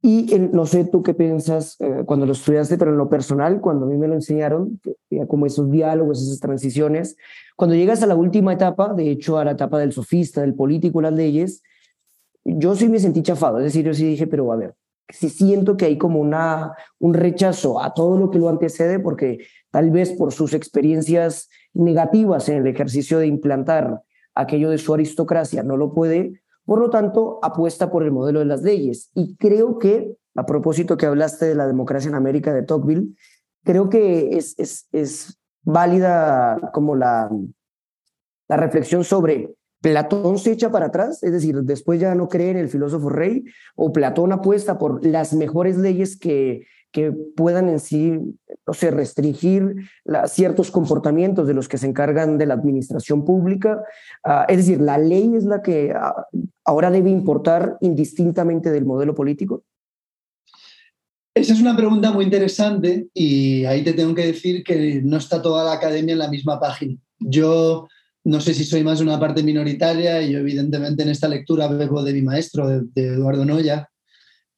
Y 0.00 0.26
no 0.52 0.64
sé 0.64 0.84
tú 0.84 1.02
qué 1.02 1.12
piensas 1.12 1.76
eh, 1.80 2.04
cuando 2.06 2.24
lo 2.24 2.32
estudiaste, 2.32 2.78
pero 2.78 2.92
en 2.92 2.98
lo 2.98 3.08
personal, 3.08 3.60
cuando 3.60 3.86
a 3.86 3.88
mí 3.88 3.96
me 3.96 4.06
lo 4.06 4.14
enseñaron, 4.14 4.80
como 5.26 5.46
esos 5.46 5.70
diálogos, 5.70 6.22
esas 6.22 6.38
transiciones, 6.38 7.16
cuando 7.56 7.74
llegas 7.74 8.02
a 8.02 8.06
la 8.06 8.14
última 8.14 8.52
etapa, 8.52 8.94
de 8.94 9.10
hecho 9.10 9.38
a 9.38 9.44
la 9.44 9.52
etapa 9.52 9.78
del 9.80 9.92
sofista, 9.92 10.42
del 10.42 10.54
político, 10.54 11.00
las 11.00 11.12
leyes, 11.12 11.62
yo 12.44 12.76
sí 12.76 12.88
me 12.88 13.00
sentí 13.00 13.22
chafado, 13.22 13.58
es 13.58 13.64
decir, 13.64 13.84
yo 13.84 13.92
sí 13.92 14.06
dije, 14.06 14.28
pero 14.28 14.52
a 14.52 14.56
ver, 14.56 14.74
sí 15.08 15.28
siento 15.28 15.76
que 15.76 15.86
hay 15.86 15.98
como 15.98 16.20
una, 16.20 16.74
un 16.98 17.14
rechazo 17.14 17.82
a 17.82 17.94
todo 17.94 18.18
lo 18.18 18.30
que 18.30 18.38
lo 18.38 18.48
antecede, 18.48 19.00
porque 19.00 19.40
tal 19.70 19.90
vez 19.90 20.12
por 20.12 20.32
sus 20.32 20.54
experiencias 20.54 21.48
negativas 21.74 22.48
en 22.48 22.58
el 22.58 22.66
ejercicio 22.66 23.18
de 23.18 23.26
implantar 23.26 24.02
aquello 24.34 24.70
de 24.70 24.78
su 24.78 24.94
aristocracia 24.94 25.62
no 25.62 25.76
lo 25.76 25.92
puede, 25.92 26.40
por 26.68 26.80
lo 26.80 26.90
tanto, 26.90 27.38
apuesta 27.40 27.90
por 27.90 28.02
el 28.02 28.12
modelo 28.12 28.40
de 28.40 28.44
las 28.44 28.62
leyes. 28.62 29.10
Y 29.14 29.36
creo 29.36 29.78
que, 29.78 30.18
a 30.34 30.44
propósito 30.44 30.98
que 30.98 31.06
hablaste 31.06 31.46
de 31.46 31.54
la 31.54 31.66
democracia 31.66 32.10
en 32.10 32.14
América 32.14 32.52
de 32.52 32.62
Tocqueville, 32.62 33.16
creo 33.64 33.88
que 33.88 34.36
es, 34.36 34.54
es, 34.58 34.86
es 34.92 35.38
válida 35.62 36.70
como 36.74 36.94
la, 36.94 37.30
la 38.48 38.56
reflexión 38.58 39.02
sobre 39.02 39.54
Platón 39.80 40.38
se 40.38 40.52
echa 40.52 40.70
para 40.70 40.86
atrás, 40.86 41.22
es 41.22 41.32
decir, 41.32 41.56
después 41.62 42.00
ya 42.00 42.14
no 42.14 42.28
cree 42.28 42.50
en 42.50 42.58
el 42.58 42.68
filósofo 42.68 43.08
rey, 43.08 43.46
o 43.74 43.90
Platón 43.90 44.32
apuesta 44.32 44.76
por 44.78 45.02
las 45.06 45.32
mejores 45.32 45.78
leyes 45.78 46.18
que, 46.18 46.66
que 46.92 47.12
puedan 47.12 47.68
en 47.68 47.80
sí, 47.80 48.18
o 48.64 48.74
sea, 48.74 48.90
restringir 48.90 49.76
ciertos 50.26 50.70
comportamientos 50.70 51.46
de 51.46 51.54
los 51.54 51.68
que 51.68 51.78
se 51.78 51.86
encargan 51.86 52.38
de 52.38 52.46
la 52.46 52.54
administración 52.54 53.24
pública. 53.24 53.82
Ah, 54.24 54.46
es 54.48 54.58
decir, 54.58 54.80
la 54.80 54.98
ley 54.98 55.34
es 55.34 55.44
la 55.44 55.62
que 55.62 55.92
ah, 55.94 56.14
ahora 56.64 56.90
debe 56.90 57.10
importar 57.10 57.76
indistintamente 57.80 58.70
del 58.70 58.86
modelo 58.86 59.14
político. 59.14 59.64
Esa 61.34 61.52
es 61.52 61.60
una 61.60 61.76
pregunta 61.76 62.10
muy 62.10 62.24
interesante 62.24 63.08
y 63.14 63.64
ahí 63.64 63.84
te 63.84 63.92
tengo 63.92 64.14
que 64.14 64.26
decir 64.26 64.64
que 64.64 65.00
no 65.04 65.18
está 65.18 65.40
toda 65.40 65.64
la 65.64 65.74
academia 65.74 66.14
en 66.14 66.18
la 66.18 66.28
misma 66.28 66.58
página. 66.58 66.96
Yo 67.20 67.86
no 68.24 68.40
sé 68.40 68.54
si 68.54 68.64
soy 68.64 68.82
más 68.82 68.98
de 68.98 69.04
una 69.04 69.20
parte 69.20 69.42
minoritaria 69.42 70.20
y 70.20 70.32
yo 70.32 70.38
evidentemente 70.38 71.02
en 71.02 71.10
esta 71.10 71.28
lectura 71.28 71.68
bebo 71.68 72.02
de 72.02 72.12
mi 72.12 72.22
maestro, 72.22 72.80
de 72.82 73.06
Eduardo 73.06 73.44
Noya, 73.44 73.87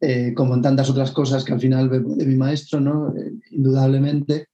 eh, 0.01 0.33
como 0.35 0.55
en 0.55 0.63
tantas 0.63 0.89
otras 0.89 1.11
cosas 1.11 1.45
que 1.45 1.53
al 1.53 1.61
final 1.61 1.91
de 1.91 2.27
mi 2.27 2.37
maestro, 2.37 2.81
¿no? 2.81 3.15
Eh, 3.17 3.33
indudablemente. 3.51 4.47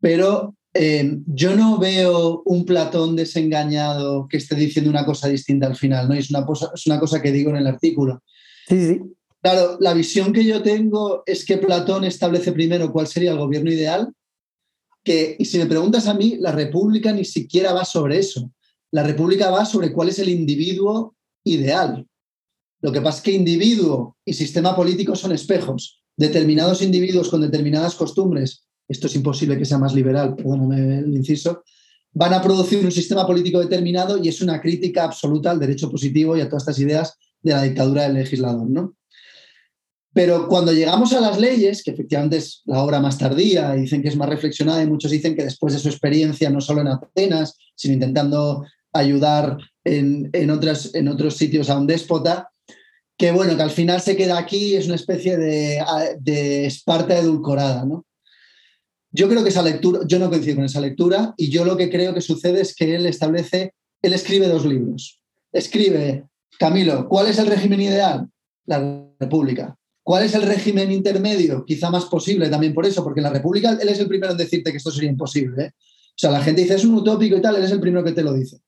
Pero 0.00 0.56
eh, 0.74 1.18
yo 1.26 1.56
no 1.56 1.78
veo 1.78 2.42
un 2.44 2.64
Platón 2.64 3.16
desengañado 3.16 4.28
que 4.28 4.36
esté 4.36 4.56
diciendo 4.56 4.90
una 4.90 5.06
cosa 5.06 5.28
distinta 5.28 5.66
al 5.66 5.76
final, 5.76 6.08
¿no? 6.08 6.14
Y 6.14 6.18
es 6.18 6.30
una, 6.30 6.44
cosa, 6.44 6.70
es 6.74 6.86
una 6.86 7.00
cosa 7.00 7.22
que 7.22 7.32
digo 7.32 7.50
en 7.50 7.56
el 7.56 7.66
artículo. 7.66 8.22
Sí, 8.68 8.86
sí. 8.86 9.00
Claro, 9.40 9.78
la 9.80 9.94
visión 9.94 10.32
que 10.32 10.44
yo 10.44 10.62
tengo 10.62 11.22
es 11.24 11.44
que 11.44 11.58
Platón 11.58 12.04
establece 12.04 12.52
primero 12.52 12.92
cuál 12.92 13.06
sería 13.06 13.30
el 13.30 13.38
gobierno 13.38 13.70
ideal, 13.70 14.12
que, 15.02 15.36
y 15.38 15.44
si 15.44 15.58
me 15.58 15.66
preguntas 15.66 16.06
a 16.08 16.14
mí, 16.14 16.36
la 16.38 16.52
república 16.52 17.12
ni 17.12 17.24
siquiera 17.24 17.72
va 17.72 17.84
sobre 17.84 18.18
eso. 18.18 18.50
La 18.90 19.02
república 19.02 19.50
va 19.50 19.64
sobre 19.64 19.92
cuál 19.92 20.08
es 20.08 20.18
el 20.18 20.28
individuo 20.28 21.14
ideal. 21.44 22.06
Lo 22.80 22.92
que 22.92 23.00
pasa 23.00 23.18
es 23.18 23.24
que 23.24 23.32
individuo 23.32 24.16
y 24.24 24.32
sistema 24.32 24.74
político 24.76 25.16
son 25.16 25.32
espejos. 25.32 26.00
Determinados 26.16 26.82
individuos 26.82 27.28
con 27.28 27.40
determinadas 27.40 27.94
costumbres, 27.94 28.66
esto 28.88 29.06
es 29.06 29.16
imposible 29.16 29.58
que 29.58 29.64
sea 29.64 29.78
más 29.78 29.94
liberal, 29.94 30.34
perdóname 30.34 31.00
el 31.00 31.16
inciso, 31.16 31.62
van 32.12 32.34
a 32.34 32.42
producir 32.42 32.84
un 32.84 32.92
sistema 32.92 33.26
político 33.26 33.60
determinado 33.60 34.22
y 34.22 34.28
es 34.28 34.40
una 34.40 34.60
crítica 34.60 35.04
absoluta 35.04 35.50
al 35.50 35.60
derecho 35.60 35.90
positivo 35.90 36.36
y 36.36 36.40
a 36.40 36.48
todas 36.48 36.62
estas 36.62 36.78
ideas 36.78 37.14
de 37.42 37.52
la 37.52 37.62
dictadura 37.62 38.04
del 38.04 38.14
legislador. 38.14 38.68
¿no? 38.68 38.96
Pero 40.12 40.48
cuando 40.48 40.72
llegamos 40.72 41.12
a 41.12 41.20
las 41.20 41.38
leyes, 41.38 41.82
que 41.82 41.90
efectivamente 41.90 42.38
es 42.38 42.62
la 42.64 42.82
obra 42.82 43.00
más 43.00 43.18
tardía, 43.18 43.72
dicen 43.72 44.02
que 44.02 44.08
es 44.08 44.16
más 44.16 44.28
reflexionada, 44.28 44.82
y 44.82 44.88
muchos 44.88 45.10
dicen 45.10 45.36
que 45.36 45.44
después 45.44 45.74
de 45.74 45.80
su 45.80 45.88
experiencia, 45.88 46.50
no 46.50 46.60
solo 46.60 46.80
en 46.80 46.88
Atenas, 46.88 47.56
sino 47.74 47.94
intentando 47.94 48.64
ayudar 48.92 49.58
en 49.84 50.50
otros 50.50 51.36
sitios 51.36 51.70
a 51.70 51.78
un 51.78 51.86
déspota, 51.86 52.48
que 53.18 53.32
bueno, 53.32 53.56
que 53.56 53.62
al 53.62 53.72
final 53.72 54.00
se 54.00 54.16
queda 54.16 54.38
aquí, 54.38 54.76
es 54.76 54.86
una 54.86 54.94
especie 54.94 55.36
de, 55.36 56.66
Esparta 56.66 57.18
edulcorada, 57.18 57.84
¿no? 57.84 58.06
Yo 59.10 59.28
creo 59.28 59.42
que 59.42 59.48
esa 59.48 59.62
lectura, 59.62 60.00
yo 60.06 60.18
no 60.18 60.30
coincido 60.30 60.56
con 60.56 60.64
esa 60.64 60.80
lectura 60.80 61.34
y 61.36 61.50
yo 61.50 61.64
lo 61.64 61.76
que 61.76 61.90
creo 61.90 62.14
que 62.14 62.20
sucede 62.20 62.60
es 62.60 62.74
que 62.74 62.94
él 62.94 63.06
establece, 63.06 63.74
él 64.02 64.12
escribe 64.12 64.46
dos 64.46 64.64
libros. 64.64 65.20
Escribe, 65.50 66.26
Camilo, 66.58 67.08
¿cuál 67.08 67.26
es 67.26 67.38
el 67.38 67.46
régimen 67.46 67.80
ideal? 67.80 68.28
La 68.66 69.08
República. 69.18 69.76
¿Cuál 70.02 70.24
es 70.24 70.34
el 70.34 70.42
régimen 70.42 70.92
intermedio? 70.92 71.64
Quizá 71.64 71.90
más 71.90 72.04
posible 72.04 72.48
también 72.48 72.74
por 72.74 72.86
eso, 72.86 73.02
porque 73.02 73.20
en 73.20 73.24
la 73.24 73.32
República 73.32 73.76
él 73.80 73.88
es 73.88 73.98
el 73.98 74.08
primero 74.08 74.32
en 74.32 74.38
decirte 74.38 74.70
que 74.70 74.76
esto 74.76 74.92
sería 74.92 75.10
imposible. 75.10 75.64
¿eh? 75.64 75.72
O 75.74 76.14
sea, 76.14 76.30
la 76.30 76.42
gente 76.42 76.62
dice, 76.62 76.74
es 76.74 76.84
un 76.84 76.94
utópico 76.94 77.36
y 77.36 77.42
tal, 77.42 77.56
él 77.56 77.64
es 77.64 77.72
el 77.72 77.80
primero 77.80 78.04
que 78.04 78.12
te 78.12 78.22
lo 78.22 78.32
dice. 78.32 78.58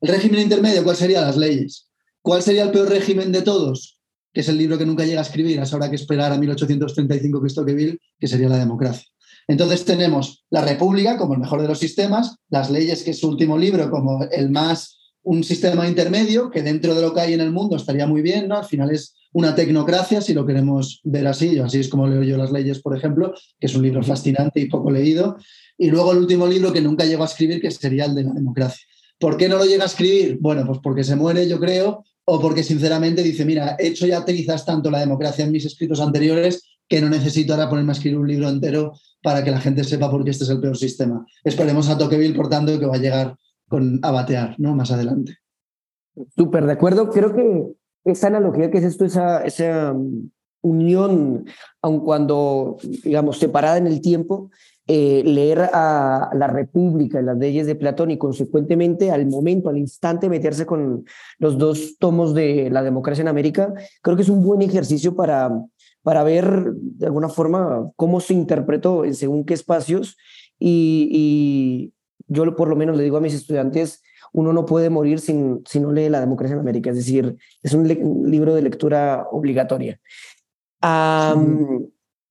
El 0.00 0.08
régimen 0.10 0.40
intermedio, 0.40 0.84
¿cuál 0.84 0.96
sería? 0.96 1.22
Las 1.22 1.36
leyes. 1.36 1.88
¿Cuál 2.20 2.42
sería 2.42 2.64
el 2.64 2.70
peor 2.70 2.88
régimen 2.88 3.32
de 3.32 3.42
todos? 3.42 3.93
Que 4.34 4.42
es 4.42 4.48
el 4.50 4.58
libro 4.58 4.76
que 4.76 4.84
nunca 4.84 5.06
llega 5.06 5.20
a 5.20 5.24
escribir, 5.24 5.58
ahora 5.60 5.88
que 5.88 5.96
esperar 5.96 6.32
a 6.32 6.38
1835 6.38 7.40
que 7.40 7.54
Tocqueville, 7.54 7.98
que 8.18 8.26
sería 8.26 8.50
la 8.50 8.58
democracia. 8.58 9.06
Entonces 9.48 9.84
tenemos 9.84 10.44
la 10.50 10.62
República 10.62 11.16
como 11.16 11.34
el 11.34 11.40
mejor 11.40 11.62
de 11.62 11.68
los 11.68 11.78
sistemas, 11.78 12.36
las 12.48 12.70
leyes, 12.70 13.02
que 13.02 13.12
es 13.12 13.20
su 13.20 13.28
último 13.28 13.56
libro, 13.56 13.90
como 13.90 14.24
el 14.30 14.50
más, 14.50 14.98
un 15.22 15.42
sistema 15.42 15.88
intermedio, 15.88 16.50
que 16.50 16.62
dentro 16.62 16.94
de 16.94 17.02
lo 17.02 17.14
que 17.14 17.20
hay 17.20 17.32
en 17.32 17.40
el 17.40 17.52
mundo 17.52 17.76
estaría 17.76 18.06
muy 18.06 18.22
bien, 18.22 18.48
¿no? 18.48 18.58
Al 18.58 18.64
final 18.64 18.90
es 18.90 19.14
una 19.32 19.54
tecnocracia, 19.54 20.20
si 20.20 20.32
lo 20.32 20.46
queremos 20.46 21.00
ver 21.02 21.26
así, 21.26 21.58
así 21.58 21.80
es 21.80 21.88
como 21.88 22.06
leo 22.06 22.22
yo 22.22 22.36
las 22.36 22.52
leyes, 22.52 22.80
por 22.80 22.96
ejemplo, 22.96 23.34
que 23.58 23.66
es 23.66 23.74
un 23.74 23.82
libro 23.82 24.02
fascinante 24.02 24.60
y 24.60 24.68
poco 24.68 24.90
leído. 24.90 25.36
Y 25.76 25.90
luego 25.90 26.12
el 26.12 26.18
último 26.18 26.46
libro 26.46 26.72
que 26.72 26.80
nunca 26.80 27.04
llegó 27.04 27.24
a 27.24 27.26
escribir, 27.26 27.60
que 27.60 27.70
sería 27.70 28.04
el 28.04 28.14
de 28.14 28.24
la 28.24 28.32
democracia. 28.32 28.86
¿Por 29.18 29.36
qué 29.36 29.48
no 29.48 29.58
lo 29.58 29.64
llega 29.64 29.84
a 29.84 29.86
escribir? 29.86 30.38
Bueno, 30.40 30.64
pues 30.66 30.78
porque 30.82 31.04
se 31.04 31.16
muere, 31.16 31.48
yo 31.48 31.58
creo, 31.58 32.04
o 32.26 32.40
porque 32.40 32.62
sinceramente 32.62 33.22
dice, 33.22 33.44
mira, 33.44 33.76
he 33.78 33.88
hecho 33.88 34.06
ya 34.06 34.24
trizas 34.24 34.64
tanto 34.64 34.90
la 34.90 35.00
democracia 35.00 35.44
en 35.44 35.52
mis 35.52 35.64
escritos 35.64 36.00
anteriores 36.00 36.62
que 36.88 37.00
no 37.00 37.08
necesito 37.08 37.52
ahora 37.52 37.68
ponerme 37.68 37.92
a 37.92 37.94
escribir 37.94 38.18
un 38.18 38.28
libro 38.28 38.48
entero 38.48 38.92
para 39.22 39.42
que 39.42 39.50
la 39.50 39.60
gente 39.60 39.84
sepa 39.84 40.10
por 40.10 40.24
qué 40.24 40.30
este 40.30 40.44
es 40.44 40.50
el 40.50 40.60
peor 40.60 40.76
sistema. 40.76 41.24
Esperemos 41.42 41.88
a 41.88 41.96
Tocqueville, 41.96 42.36
por 42.36 42.48
tanto, 42.48 42.78
que 42.78 42.86
va 42.86 42.96
a 42.96 42.98
llegar 42.98 43.36
con, 43.68 44.00
a 44.02 44.10
batear 44.10 44.54
¿no? 44.58 44.74
más 44.74 44.90
adelante. 44.90 45.38
Súper 46.36 46.66
de 46.66 46.72
acuerdo. 46.72 47.10
Creo 47.10 47.34
que 47.34 47.64
esa 48.04 48.26
analogía 48.26 48.70
que 48.70 48.78
es 48.78 48.84
esto, 48.84 49.04
esa, 49.04 49.42
esa, 49.44 49.94
unión, 50.64 51.44
aun 51.82 52.00
cuando, 52.00 52.78
digamos, 53.04 53.38
separada 53.38 53.76
en 53.76 53.86
el 53.86 54.00
tiempo, 54.00 54.50
eh, 54.86 55.22
leer 55.24 55.70
a 55.72 56.30
la 56.34 56.46
República 56.46 57.22
las 57.22 57.38
leyes 57.38 57.66
de 57.66 57.74
Platón 57.74 58.10
y 58.10 58.18
consecuentemente 58.18 59.10
al 59.10 59.26
momento, 59.26 59.68
al 59.68 59.78
instante, 59.78 60.28
meterse 60.28 60.66
con 60.66 61.04
los 61.38 61.58
dos 61.58 61.96
tomos 61.98 62.34
de 62.34 62.68
la 62.70 62.82
democracia 62.82 63.22
en 63.22 63.28
América, 63.28 63.72
creo 64.02 64.16
que 64.16 64.22
es 64.22 64.28
un 64.28 64.44
buen 64.44 64.62
ejercicio 64.62 65.14
para, 65.14 65.50
para 66.02 66.22
ver 66.22 66.72
de 66.74 67.06
alguna 67.06 67.28
forma 67.28 67.90
cómo 67.96 68.20
se 68.20 68.34
interpretó 68.34 69.04
en 69.04 69.14
según 69.14 69.44
qué 69.44 69.54
espacios. 69.54 70.16
Y, 70.58 71.08
y 71.10 71.92
yo 72.26 72.54
por 72.56 72.68
lo 72.68 72.76
menos 72.76 72.96
le 72.96 73.04
digo 73.04 73.16
a 73.16 73.20
mis 73.20 73.34
estudiantes, 73.34 74.02
uno 74.34 74.52
no 74.52 74.66
puede 74.66 74.90
morir 74.90 75.20
sin, 75.20 75.62
si 75.64 75.80
no 75.80 75.92
lee 75.92 76.08
La 76.08 76.20
democracia 76.20 76.54
en 76.54 76.60
América, 76.60 76.90
es 76.90 76.96
decir, 76.96 77.36
es 77.62 77.72
un, 77.72 77.86
libro 77.86 78.54
de 78.54 78.62
lectura 78.62 79.26
obligatoria. 79.30 80.00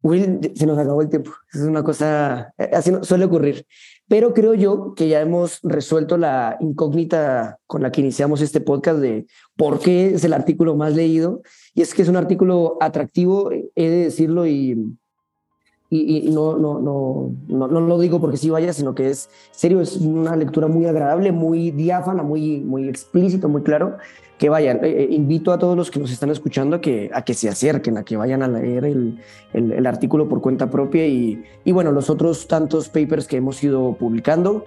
Will, 0.04 0.52
se 0.54 0.66
nos 0.66 0.78
acabó 0.78 1.02
el 1.02 1.10
tiempo. 1.10 1.32
Es 1.54 1.62
una 1.62 1.82
cosa, 1.82 2.54
eh, 2.58 2.70
así 2.74 2.92
suele 3.02 3.26
ocurrir. 3.26 3.66
Pero 4.10 4.34
creo 4.34 4.54
yo 4.54 4.94
que 4.96 5.08
ya 5.08 5.22
hemos 5.22 5.60
resuelto 5.64 6.18
la 6.18 6.58
incógnita 6.60 7.58
con 7.66 7.82
la 7.82 7.92
que 7.92 8.02
iniciamos 8.02 8.42
este 8.42 8.60
podcast 8.60 9.00
de 9.00 9.26
por 9.56 9.80
qué 9.80 10.14
es 10.14 10.26
el 10.26 10.34
artículo 10.34 10.76
más 10.76 10.94
leído. 10.94 11.42
Y 11.74 11.82
es 11.82 11.94
que 11.94 12.02
es 12.02 12.10
un 12.10 12.18
artículo 12.18 12.78
atractivo, 12.82 13.50
he 13.52 13.90
de 13.90 14.04
decirlo, 14.04 14.46
y, 14.46 14.94
y, 15.90 16.30
no, 16.32 16.58
no, 16.58 16.82
no, 16.82 17.34
no, 17.48 17.68
no 17.70 17.80
lo 17.80 17.98
digo 17.98 18.20
porque 18.20 18.38
sí 18.38 18.50
vaya, 18.50 18.74
sino 18.74 18.94
que 18.94 19.10
es 19.10 19.30
serio, 19.52 19.80
es 19.80 19.96
una 19.96 20.36
lectura 20.36 20.68
muy 20.68 20.86
agradable, 20.86 21.32
muy 21.32 21.72
diáfana, 21.72 22.24
muy, 22.24 22.60
muy 22.60 22.90
explícito, 22.90 23.48
muy 23.48 23.64
claro 23.64 23.98
que 24.44 24.50
vayan. 24.50 24.84
Eh, 24.84 25.04
eh, 25.04 25.08
invito 25.10 25.54
a 25.54 25.58
todos 25.58 25.78
los 25.78 25.90
que 25.90 26.02
nos 26.02 26.12
están 26.12 26.30
escuchando 26.30 26.76
a 26.76 26.82
que, 26.82 27.10
a 27.14 27.22
que 27.22 27.34
se 27.34 27.48
acerquen, 27.48 27.98
a 27.98 28.04
que 28.04 28.18
vayan 28.18 28.44
a 28.44 28.50
leer 28.50 28.84
el, 28.84 29.18
el, 29.54 29.88
artículo 29.88 30.28
por 30.28 30.42
cuenta 30.42 30.70
propia 30.70 31.08
y, 31.08 31.42
y, 31.64 31.72
bueno, 31.72 31.94
los 31.94 32.10
otros 32.10 32.46
tantos 32.46 32.90
papers 32.90 33.26
que 33.26 33.38
hemos 33.38 33.64
ido 33.64 33.94
publicando. 33.94 34.66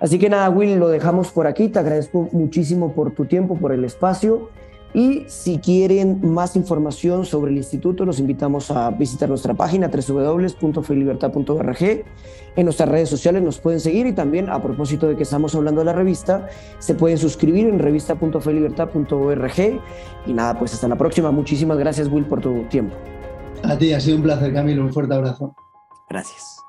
Así 0.00 0.18
que 0.18 0.28
nada, 0.28 0.50
Will, 0.50 0.78
lo 0.78 0.88
dejamos 0.88 1.32
por 1.32 1.46
aquí. 1.46 1.70
Te 1.70 1.78
agradezco 1.78 2.28
muchísimo 2.30 2.92
por 2.92 3.12
tu 3.12 3.24
tiempo, 3.24 3.56
por 3.56 3.72
el 3.72 3.86
espacio. 3.86 4.50
Y 4.92 5.24
si 5.28 5.60
quieren 5.60 6.20
más 6.22 6.54
información 6.54 7.24
sobre 7.24 7.52
el 7.52 7.56
instituto, 7.56 8.04
los 8.04 8.18
invitamos 8.18 8.70
a 8.70 8.90
visitar 8.90 9.30
nuestra 9.30 9.54
página 9.54 9.88
www.felibertad.org. 9.88 12.04
En 12.56 12.64
nuestras 12.64 12.88
redes 12.88 13.08
sociales 13.08 13.42
nos 13.42 13.58
pueden 13.58 13.80
seguir 13.80 14.06
y 14.06 14.12
también 14.12 14.48
a 14.48 14.62
propósito 14.62 15.06
de 15.06 15.16
que 15.16 15.24
estamos 15.24 15.54
hablando 15.54 15.82
de 15.82 15.84
la 15.84 15.92
revista, 15.92 16.48
se 16.78 16.94
pueden 16.94 17.18
suscribir 17.18 17.68
en 17.68 17.78
revista.felibertad.org. 17.78 19.80
Y 20.26 20.32
nada, 20.32 20.58
pues 20.58 20.74
hasta 20.74 20.88
la 20.88 20.96
próxima. 20.96 21.30
Muchísimas 21.30 21.78
gracias 21.78 22.08
Will 22.08 22.24
por 22.24 22.40
tu 22.40 22.64
tiempo. 22.64 22.96
A 23.62 23.76
ti, 23.76 23.92
ha 23.92 24.00
sido 24.00 24.16
un 24.16 24.22
placer 24.22 24.52
Camilo, 24.52 24.82
un 24.82 24.92
fuerte 24.92 25.14
abrazo. 25.14 25.54
Gracias. 26.08 26.65